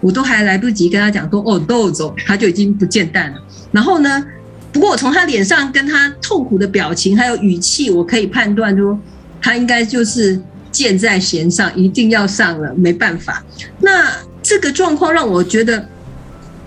[0.00, 3.36] 我都还来不及跟他讲说哦，豆走，他就已经不见蛋了。
[3.70, 4.24] 然后呢，
[4.72, 8.98] 不过我从他脸上跟他痛苦的表情还有语气，我可以判断说
[9.40, 13.44] 他应该就是箭在弦上，一定要上了，没办法。
[13.80, 14.10] 那
[14.42, 15.88] 这个状况让我觉得。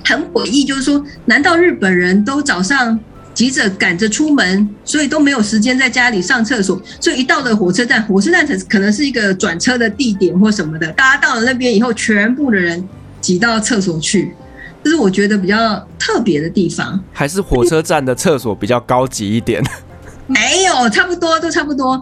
[0.08, 3.00] 很诡异，就是说，难道日本人都早上
[3.34, 6.80] 急着赶着出门，所以都没有时间在家里上厕所？
[7.02, 12.88] 所以一到了火车站，火车站才可能是一个转车的地点或什么的，大家到了那边以后，全部的人
[13.26, 14.36] 挤到厕所去，
[14.84, 15.58] 这是我觉得比较
[15.98, 17.04] 特别的地方。
[17.12, 19.64] 还是火车站的厕所比较高级一点？
[20.28, 22.00] 没有，差不多都差不多。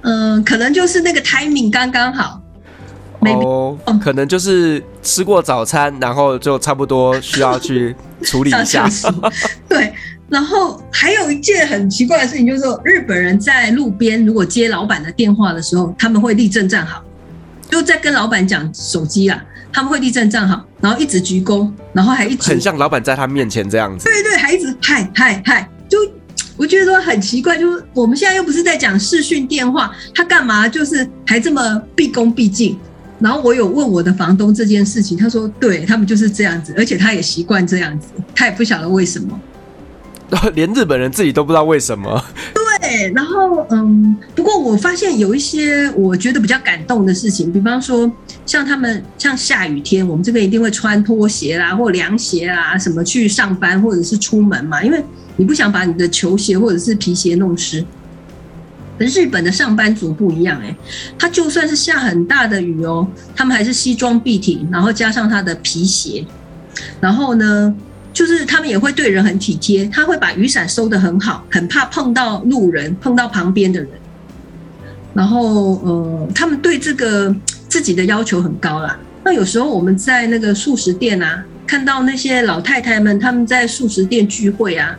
[0.00, 2.40] 嗯，可能就是那个 timing 刚刚好。
[3.20, 8.88] 哦，可能就是吃过早餐，然后就差不多需要去处理一下。
[9.68, 9.92] 对，
[10.30, 17.02] 然后还有一件很奇怪的事情，就是说日本人在路边如果接老板的电话的时候，他们会立正站好，
[17.70, 19.42] 就在跟老板讲手机啊，
[19.74, 24.04] 他们会立正站好，然后一直鞠躬，然后还一直很像老板在他面前这样子。
[24.04, 25.98] 对对，还一直嗨嗨嗨，就
[26.56, 32.78] 我觉得说很奇怪，就是我们现在又不是在讲视讯电话，他干嘛就是还这么毕恭毕敬？
[33.18, 39.40] 然后我有问我的房东这件事情，他说对他们就是这样子，而且他也习惯这样子，他也不晓得为什么，
[40.54, 42.24] 连日本人自己都不知道为什么。
[42.52, 42.62] 对，
[43.14, 48.10] 然后嗯，不过我发现有一些我觉得比较感动的事情，比方说
[48.46, 55.02] 像他们像下雨天，我们这边一定会穿拖鞋啦或凉鞋啦什么去上班或者是出门嘛，因为
[55.36, 57.84] 你不想把你的球鞋或者是皮鞋弄湿。
[58.96, 60.72] 可日本的上班族不一样哎，
[61.18, 66.24] 他就算是下很大的雨哦，他们还是西装笔挺，然后加上他的皮鞋，
[67.00, 67.74] 然后呢，
[68.14, 73.90] 就是他们也会对人很体贴，他会把雨伞收得很好，很怕碰到路人，碰到旁边的人。
[75.12, 77.34] 然后呃，他们对这个
[77.68, 78.98] 自己的要求很高啦。
[79.24, 84.96] 那有时候我们在那个素食店啊，看到那些老太太们他们在素食店聚会啊，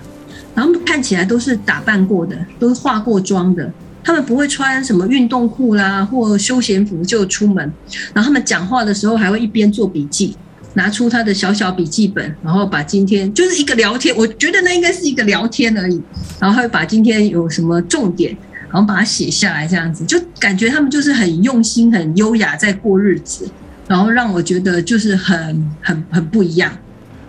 [0.53, 3.71] 然后看起来都是打扮过的，都是化过妆的。
[4.03, 7.73] 他们不会穿什么运动裤啦，或休闲服就出门。
[8.13, 10.35] 然后他们讲话的时候还会一边做笔记，
[10.75, 16.01] 拿出他的小小笔记本，然后把今天就是一个聊天，我觉得那应该是一个聊天而已。
[16.39, 18.37] 然后会把今天有什么重点，
[18.71, 23.49] 然后把它写下来，这样子就感觉他们就是很用心、很优雅在过日子。
[23.87, 26.71] 然后让我觉得就是很、很、很不一样。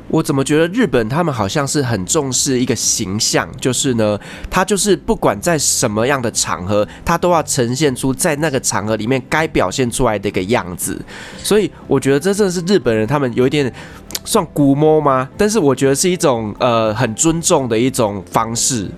[0.08, 10.96] 我怎么觉得日本他们好像是很重视一个形象，就是呢，他就是不管在什么样的场合，他都要呈现出在那个场合里面该表现出来的一个样子。
[11.38, 13.72] 所以我觉得这真的是日本人他们有一点
[14.24, 15.28] 算古摸吗？
[15.36, 18.88] 但是我觉得是一种呃很尊重的一种方式，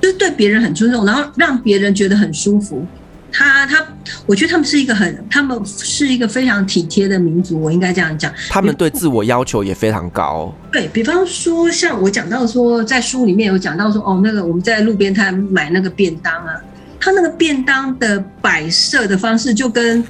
[0.00, 2.86] 就是对别人很尊重，然后让别人觉得很舒服。
[3.32, 3.82] 他他，
[4.26, 8.30] 我觉得他们是一个很，他们是一个非常体贴的民族，我应该这样讲。
[8.50, 10.54] 他们对自我要求也非常高。
[10.70, 16.60] 对，比方说，像我讲到说，在书里面有讲到说，哦，那个我们在路边摊买那个便当啊，
[17.00, 20.04] 他那个便当的摆设的方式就跟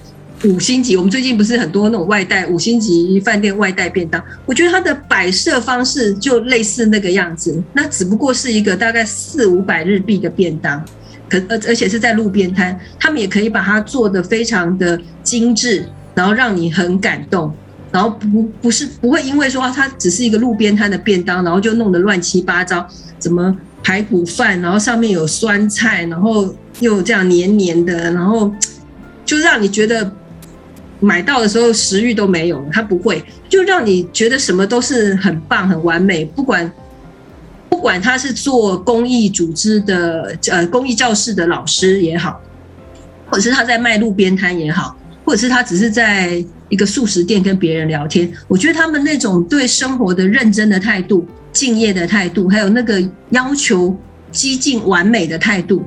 [0.45, 10.85] 五星级，我们最近不是很多那种外带五星级饭店外带便当，我觉得它的摆设方式就类似那个样子，那只不过是一个大概四五百日币的便当。
[11.33, 17.51] 可而而且是在路边摊，他们也可以把它做得非常的精致，然后让你很感动，
[17.91, 22.87] 然后不不是不会因为说它只是一个路边摊的便当，然后就弄得乱七八糟，
[23.19, 28.53] 怎么排骨饭，然后上面有酸菜，然后又这样黏黏的，然后
[29.25, 30.13] 就让你觉得
[31.01, 36.71] 买到的时候食欲都没有了，它不会，就让你觉得什么都是很棒很完美，不管。
[37.73, 42.39] 不管他是做公益组织的，呃，公益教室的老师也好，
[43.31, 44.95] 或者是他在卖路边摊也好，
[45.25, 53.97] 或者是他只是在一个速食店跟别人聊天，我觉得他们那种对生活的认真的态度、敬业的态度，还有那个要求
[54.31, 55.83] 几近完美的态度，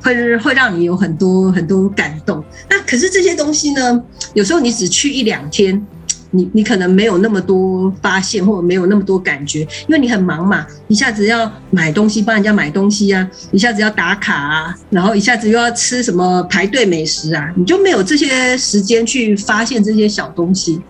[0.00, 2.42] 会会让你有很多很多感动。
[2.70, 5.86] 那可是这些东西呢，有时候你只去一两天。
[6.32, 20.80] 你你可能没有那么多发现，或者没有那么多感觉，因为你很忙嘛，一下子要买东西帮人家买东西啊，一下子要打卡啊，然后一下子又要吃什么排队美食啊，你就没有这些时间去发现这些小东西。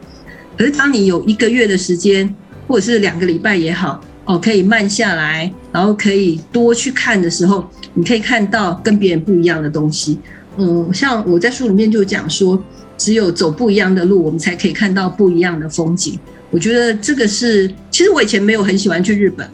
[0.57, 2.35] 可是当你有一个月的时间，
[2.67, 10.19] 或者是两个礼拜也好，哦，可以慢下来，然后可以多去看的时候，你可以看到跟别人不一样的东西。
[10.57, 12.61] 嗯，像我在书里面就讲说。
[12.97, 16.19] 只有走不一样的路，我们才可以看到不一样的风景。
[16.51, 19.49] 我觉得这个是，其实我以前没有很喜欢去日本，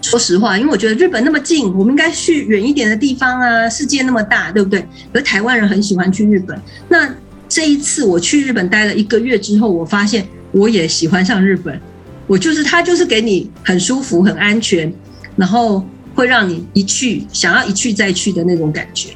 [0.00, 3.68] 说实话，因为我觉得日本那么近，我们应该去远一点的地方啊。
[3.68, 4.84] 世界那么大，对不对？
[5.12, 6.58] 而台湾人很喜欢去日本。
[6.88, 7.14] 那
[7.48, 11.78] 这一次我去日本待了一个月之后，我发现我也喜欢上日本。
[12.26, 14.92] 我就是他，就是给你很舒服、很安全，
[15.36, 15.84] 然后
[16.14, 19.10] 会让你一去想要一去再去的那种感觉。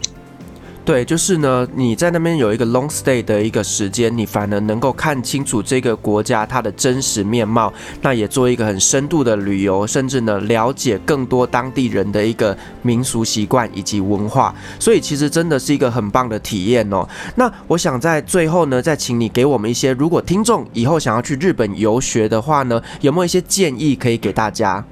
[0.84, 7.72] 对，就是呢，你在那边有一个 long stay 的一个时间，你反而能够看清楚这个国家它的真实面貌，
[8.02, 17.08] 那也做一个很深度的旅游，甚至呢了解更多当地人的一个民俗习惯以及文化，所以其实真的是一个很棒的体验哦。
[17.34, 24.84] 那我想在最后呢，再请你给我们一些，如果听众以后想要去日本游学的话呢，有没有一些建议可以给大家？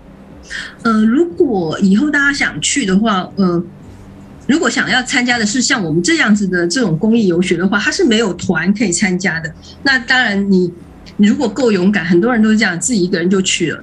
[0.85, 3.63] 呃，如果以后大家想去的话，呃。
[4.53, 9.51] 如果想要参加的是像我们这样子的这种公益游学的话，它是没有团可以参加的。
[9.83, 10.71] 那当然你，
[11.17, 13.83] 你如果够勇敢，很多人都是这样，自己一个人就去了。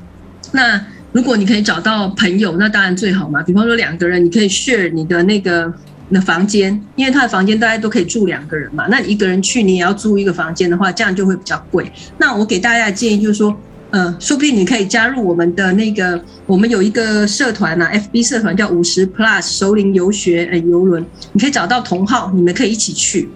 [0.51, 0.79] 那
[1.11, 3.41] 如果你可以找到朋友，那当然最好嘛。
[3.41, 5.73] 比方说两个人，你可以 share 你的那个
[6.09, 8.85] 那房间，因为他的房间大家都可以住两个人嘛。
[8.91, 11.91] 那你一个人去，你也要租一个房间的话，这样就会比较贵。
[12.19, 13.59] 那我给大家的建议就是说。
[13.91, 23.27] 嗯，说不定你可以加入我们的那个，我们有一个社团呐、啊，FB 社团叫五十 Plus 熟龄游学呃游轮，你可以找到同好，你们可以一起去。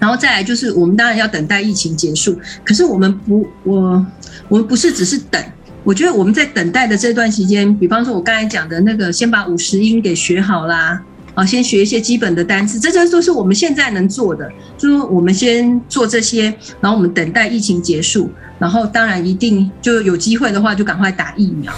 [0.00, 4.04] 然后再来就是，我们当然要等待疫情结束，可是我们不，我
[4.48, 5.40] 我们不是只是等，
[5.84, 11.00] 我觉得我们在等待的这段时间，比方说我刚才讲的那个，先把五十音给学好啦。
[11.34, 14.50] 啊，先学一些基本的单词，这些都是我们现在能做的。
[14.76, 21.72] 就是我们先做这些，然后我们等待疫情结束，然后当然一定就有机会的话，就赶快打疫苗。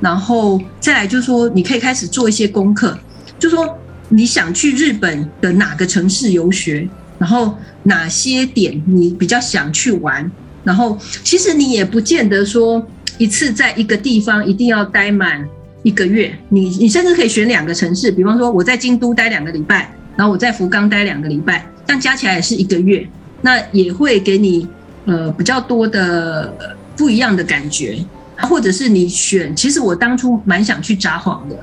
[0.00, 2.98] 然后再来就是说，你可以开始做一些功课，
[3.38, 3.78] 就说
[4.08, 6.88] 你想去日本的哪个城市游学，
[7.18, 10.30] 然后哪些点你比较想去玩，
[10.64, 12.86] 然后其实你也不见得说
[13.18, 15.46] 一次在一个地方一定要待满。
[15.82, 23.06] 一个月，你你甚至可以选两个城市，比方说我在京都待两个礼拜，然后我在福冈待两个礼拜，这样加起来也是一个月，
[23.42, 24.68] 那也会给你
[25.06, 27.98] 呃比较多的不一样的感觉，
[28.36, 31.56] 或者是你选，其实我当初蛮想去札幌的，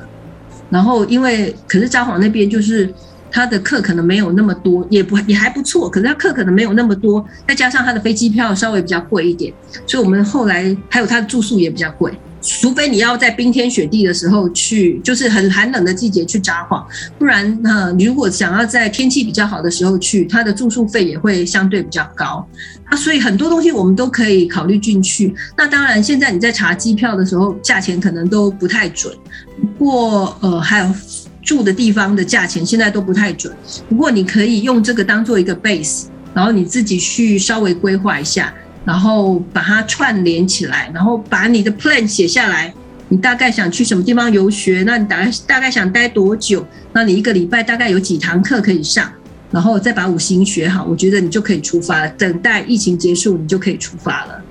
[0.69, 2.91] 然后因为可是札幌那边就是
[3.29, 9.53] 他的课可能没有那么多，也不也还不错，可是他课可能没有那么多，再加上他的飞机票稍微比较贵一点，
[9.85, 12.11] 所以我们后来还有他的住宿也比较贵。
[12.47, 16.81] 除非你要在冰天雪地的时候去，就是很寒冷的季节去札幌，
[17.19, 22.47] 不然呢，你如果想要在天气比较好的时候去，它的住宿费也会相对比较高
[22.85, 22.95] 啊。
[22.95, 25.35] 所以很多东西我们都可以考虑进去。
[25.57, 29.13] 那当然，现在你在查机票的时候，价钱可能都不太准。
[29.59, 30.95] 不过呃，还有
[31.43, 33.53] 住的地方的价钱现在都不太准。
[33.89, 38.53] 不过你可以用这个当做一个 base，然后你自己去稍微规划一下。
[38.87, 42.73] 然后把它串联起来，然后把你的 plan 写下来。
[43.09, 44.83] 你大概想去什么地方游学？
[44.85, 46.65] 那你大概大概想待多久？
[46.93, 49.11] 那你一个礼拜大概有几堂课可以上？
[49.51, 52.09] 然后再把五行学好，我觉得你就可以出发了。
[52.11, 54.41] 等待疫情结束，你就可以出发了。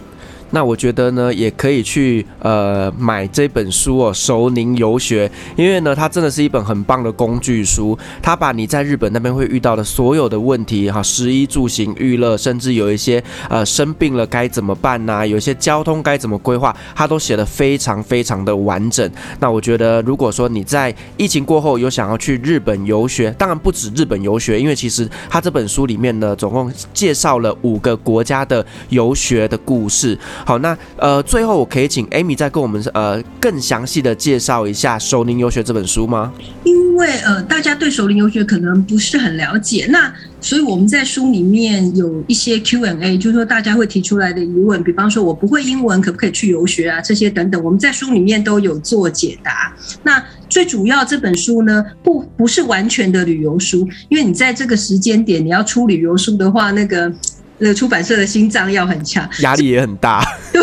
[0.50, 7.98] 那我觉得呢，也可以去呃买这本书哦，《熟龄游学》，因为呢，它真的是一本很棒的工具书。
[8.22, 19.10] 它把你在日本那边会遇到的所有的问题，哈，食衣住行娱乐，甚至有一些呃生病了该怎么办呐、有一些交通该怎么规划，它都写得非常非常的完整。
[19.40, 30.16] 那我觉得，如果说你在疫情过后有想要去日本游学，当然不止日本游学，因为其实它这本书里面呢，总共介绍了五个国家的游学的故事。
[30.44, 36.32] 好，那呃，最后我可以请 Amy 再跟我们呃更详细的介绍一下《熟龄游学》这本书吗？
[36.64, 47.00] 因为呃，大家对熟龄游学可能不是很了解，那所以我们在书里面有一些 Q&A，就是说大家会提出来的疑问，比方说我不会英文，可不可以去游学啊？
[47.00, 49.74] 这些等等，我们在书里面都有做解答。
[50.02, 57.12] 那最主要这本书呢，不不是完全的旅游书，因为你在这个时间点你要出旅游书的话，那个。
[57.58, 60.22] 那出版社的心脏要很强，压力也很大。
[60.52, 60.62] 对，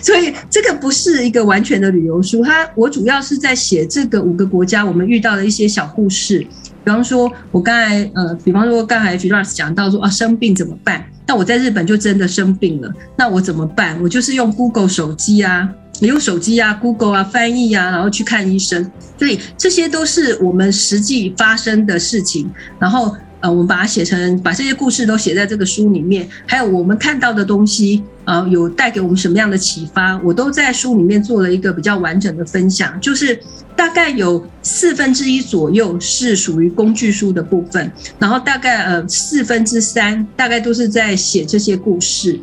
[0.00, 2.44] 所以这个不是一个完全的旅游书。
[2.44, 6.46] 它我主要是在写这个五个国家我们遇到的一些小故事。
[6.84, 11.04] 比方说，我刚才呃，比方说刚才 Firas 讲到说啊，生病怎么办？
[11.26, 14.00] 那我在日本就真的生病了，那我怎么办？
[14.00, 15.68] 我就是用 Google 手机啊，
[16.00, 18.90] 你用手机啊，Google 啊，翻译啊，然后去看医生。
[19.18, 22.48] 所以这些都是我们实际发生的事情。
[22.78, 23.14] 然后。
[23.40, 33.00] 呃，我们把它写成，把这些故事都写在这个书里面，还有我们看到的东西，啊，有带给我们什么样的启发，我都在书里面做了一个比较完整的分享。
[33.00, 33.38] 就是
[33.76, 42.38] 大概有四分之一左右是属于工具书的部分，然后大概呃四分之三大概都是在写这些故事。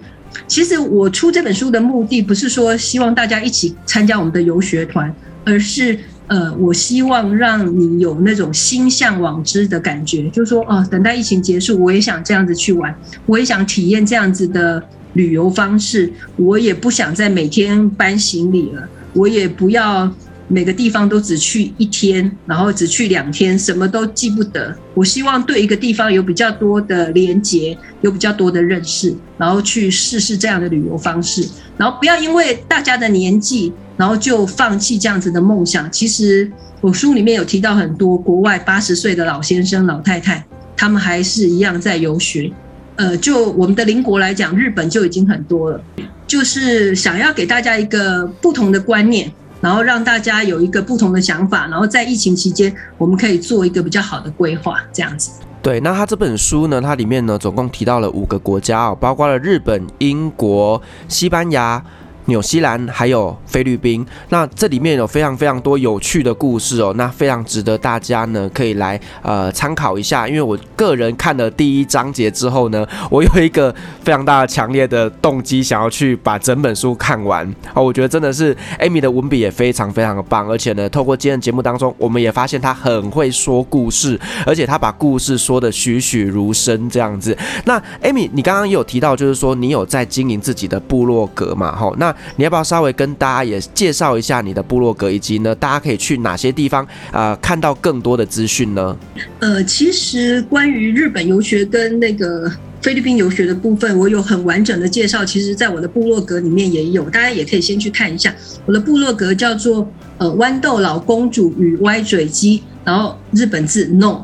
[0.47, 5.97] 其实我出这本书的目的不是说希望大家一起参加我们的游学团，而是
[6.27, 12.93] 呃，我希望让你有那种心向往之的感觉，就是说，哦，等待疫情结束，我也想这样子去玩，
[13.25, 20.11] 我也想体验这样子的旅游方式，我也不想再每天搬行李了，我也不要
[20.47, 24.75] 每个地方都只去一天，然后只去两天，什么都记不得。
[24.93, 33.73] 我希望对一个地方有比较多的连结，有比较多的认识，然后去试试这样的旅游方式，然后不要因为大家的年纪。
[33.97, 35.89] 然后就放弃这样子的梦想。
[35.89, 42.51] 其实我书里面有提到很多国外八十岁的老先生、老太太，他们还是一样在游学。
[42.97, 45.81] 呃，就我们的邻国来讲，日本就已经很多了。
[46.27, 49.31] 就是想要给大家一个不同的观念，
[49.61, 55.31] 然后让大家有一个不同的想法，然后在疫情期间，我们可以做一个比较好的规划，这样子。
[55.61, 61.83] 对，那他这本书呢，它里面呢，总共提到了五个国家哦，包括了日本、英国、西班牙。
[62.25, 70.27] 纽西兰还有菲律宾，那这里面有非常非常多有趣的故事哦，那非常值得大家呢可以来呃参考一下。
[70.27, 73.73] 因为我个人看了第一章节之后呢，我有一个
[74.03, 77.83] 非常大的强烈的动机，想要去把整本书看完哦。
[77.83, 87.37] 我觉得真的是 Amy 的文笔也非常非常的棒，而且呢，透过今天的节目当中，我们也发现她很会说故事，而且她把故事说的栩栩如生这样子。
[87.65, 91.75] 那 Amy，你刚刚也有提到，就是说你有在经营自己的部落格嘛？
[91.75, 98.97] 哈，那你要不要稍微跟大家也介绍一下你的部落格，以及呢，大家可以去哪些地方啊、看到更多的资讯呢？
[99.39, 102.51] 呃，其实关于日本游学跟那个
[102.81, 105.25] 菲律宾游学的部分，我有很完整的介绍。
[105.25, 108.33] 其实，在我的部落格里面也有，大家也可以先去看一下。
[108.65, 109.87] 我的部落格叫做
[110.17, 114.23] 呃豌豆老公主与歪嘴鸡，然后日本字 no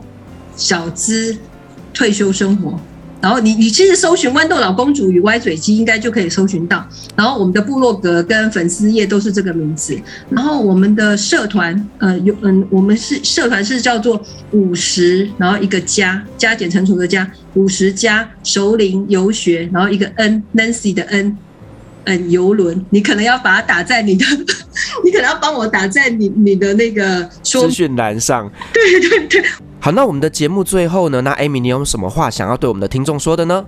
[0.56, 1.36] 小资
[1.94, 2.80] 退休生活。
[3.22, 6.86] 然后你你其实搜寻豌豆老公主与歪嘴鸡应该就可以搜寻到。
[7.15, 9.95] 然后我们的部落格跟粉丝页都是这个名字。
[10.30, 14.19] 然后我们的社团，呃，有嗯，我们是社团是叫做
[14.51, 21.38] 五十，然后一个加加减乘除的加五十加熟龄游学，然后一个 N Nancy 的 N，
[22.05, 22.84] 嗯，游轮。
[22.89, 24.26] 你可能要把它打在你的，
[25.05, 28.51] 你可能要帮我打在你你的那个资讯栏上。
[28.74, 29.45] 对对对。
[29.84, 33.66] 好，那我们的节目最后呢，那 Amy，你有什么话想要对我们的听众说的呢？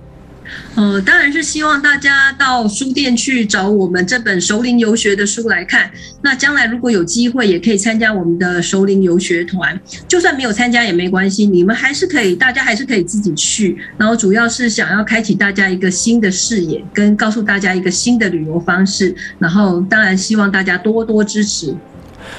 [0.76, 5.90] 呃，当然是希望大家到书店去找我们这本熟龄游学的书来看。
[6.22, 9.76] 那将来如果有机会，也可以参加我们的熟龄游学团。
[10.06, 13.76] 就算没有参加也没关系，你们还是可以，大家还是可以自己去。
[13.96, 19.12] 然后主要是想要开启大家一个新的视野，跟告诉大家一个新的旅游方式。
[19.40, 21.74] 然后当然希望大家多多支持。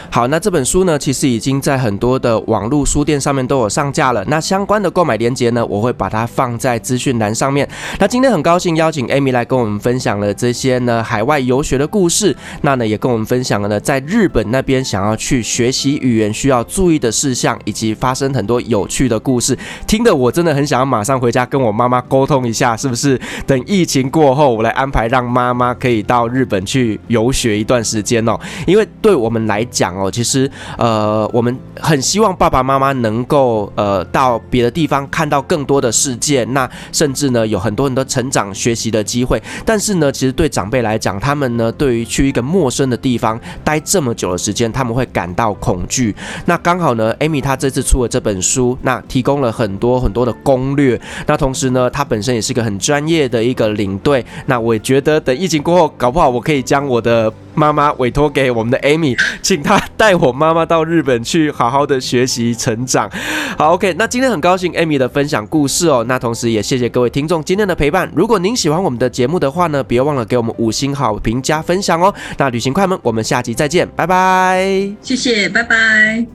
[0.10, 4.24] 好，那这本书呢，其实已经在很多的网络书店上面都有上架了。
[4.26, 7.68] 那相关的购买链接呢，我会把它放在资讯栏上面。
[8.00, 12.36] 那今天很高兴邀请 Amy 来跟我们分享了这些呢海外游学的故事。
[12.62, 19.58] 那呢也跟我们分享了呢在日本那边想要去学习语言需要注意的事项，以及发生很多有趣的故事。
[19.88, 28.38] 听得我真的很想要马上回家跟我妈妈沟通一下，是不是等疫情过后，我来安排让妈妈可以到日本去游学一段时间哦。
[28.66, 39.42] 因为对我们来讲哦，其实呃，我们很希望爸爸妈妈能够呃到别的地方看到更多的世界，那甚至呢有很多很多成长学习的机会。
[39.66, 46.16] 但是呢，其实对长辈来讲，他们呢对于去一个陌生的地方待这么久的时间，他们会感到恐惧。
[46.46, 51.00] 那刚好呢，Amy 她这次出了这本书，那提供了很多很多的攻略。
[51.28, 54.26] 那同时呢，她本身也是一个很专业的一个领队。
[54.46, 63.10] 那我也觉得等疫情过后，搞不好我可以将我的妈妈委托给我们的 Amy，请她带我妈妈到日本去好好的学习成长。
[63.58, 66.06] 好，OK，那今天很高兴 Amy 的分享故事哦。
[66.08, 68.08] 那同时也谢谢各位听众今天的陪伴。
[68.16, 72.14] 如果您喜欢我们的节目的话呢，别忘了给我们五星好评加分享哦。
[72.38, 74.96] 那旅行快门，我们下集再见，拜拜。
[75.02, 76.26] 谢谢，拜拜。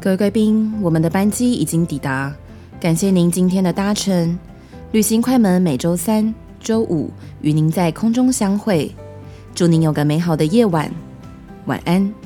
[0.00, 2.30] 各位贵宾，我们的班机已经抵达，
[2.78, 4.38] 感谢您今天的搭乘。
[4.92, 6.34] 旅行快门每周三。
[6.60, 7.10] 周五
[7.42, 8.90] 与您在空中相会，
[9.54, 10.90] 祝您有个美好的夜晚，
[11.66, 12.23] 晚安。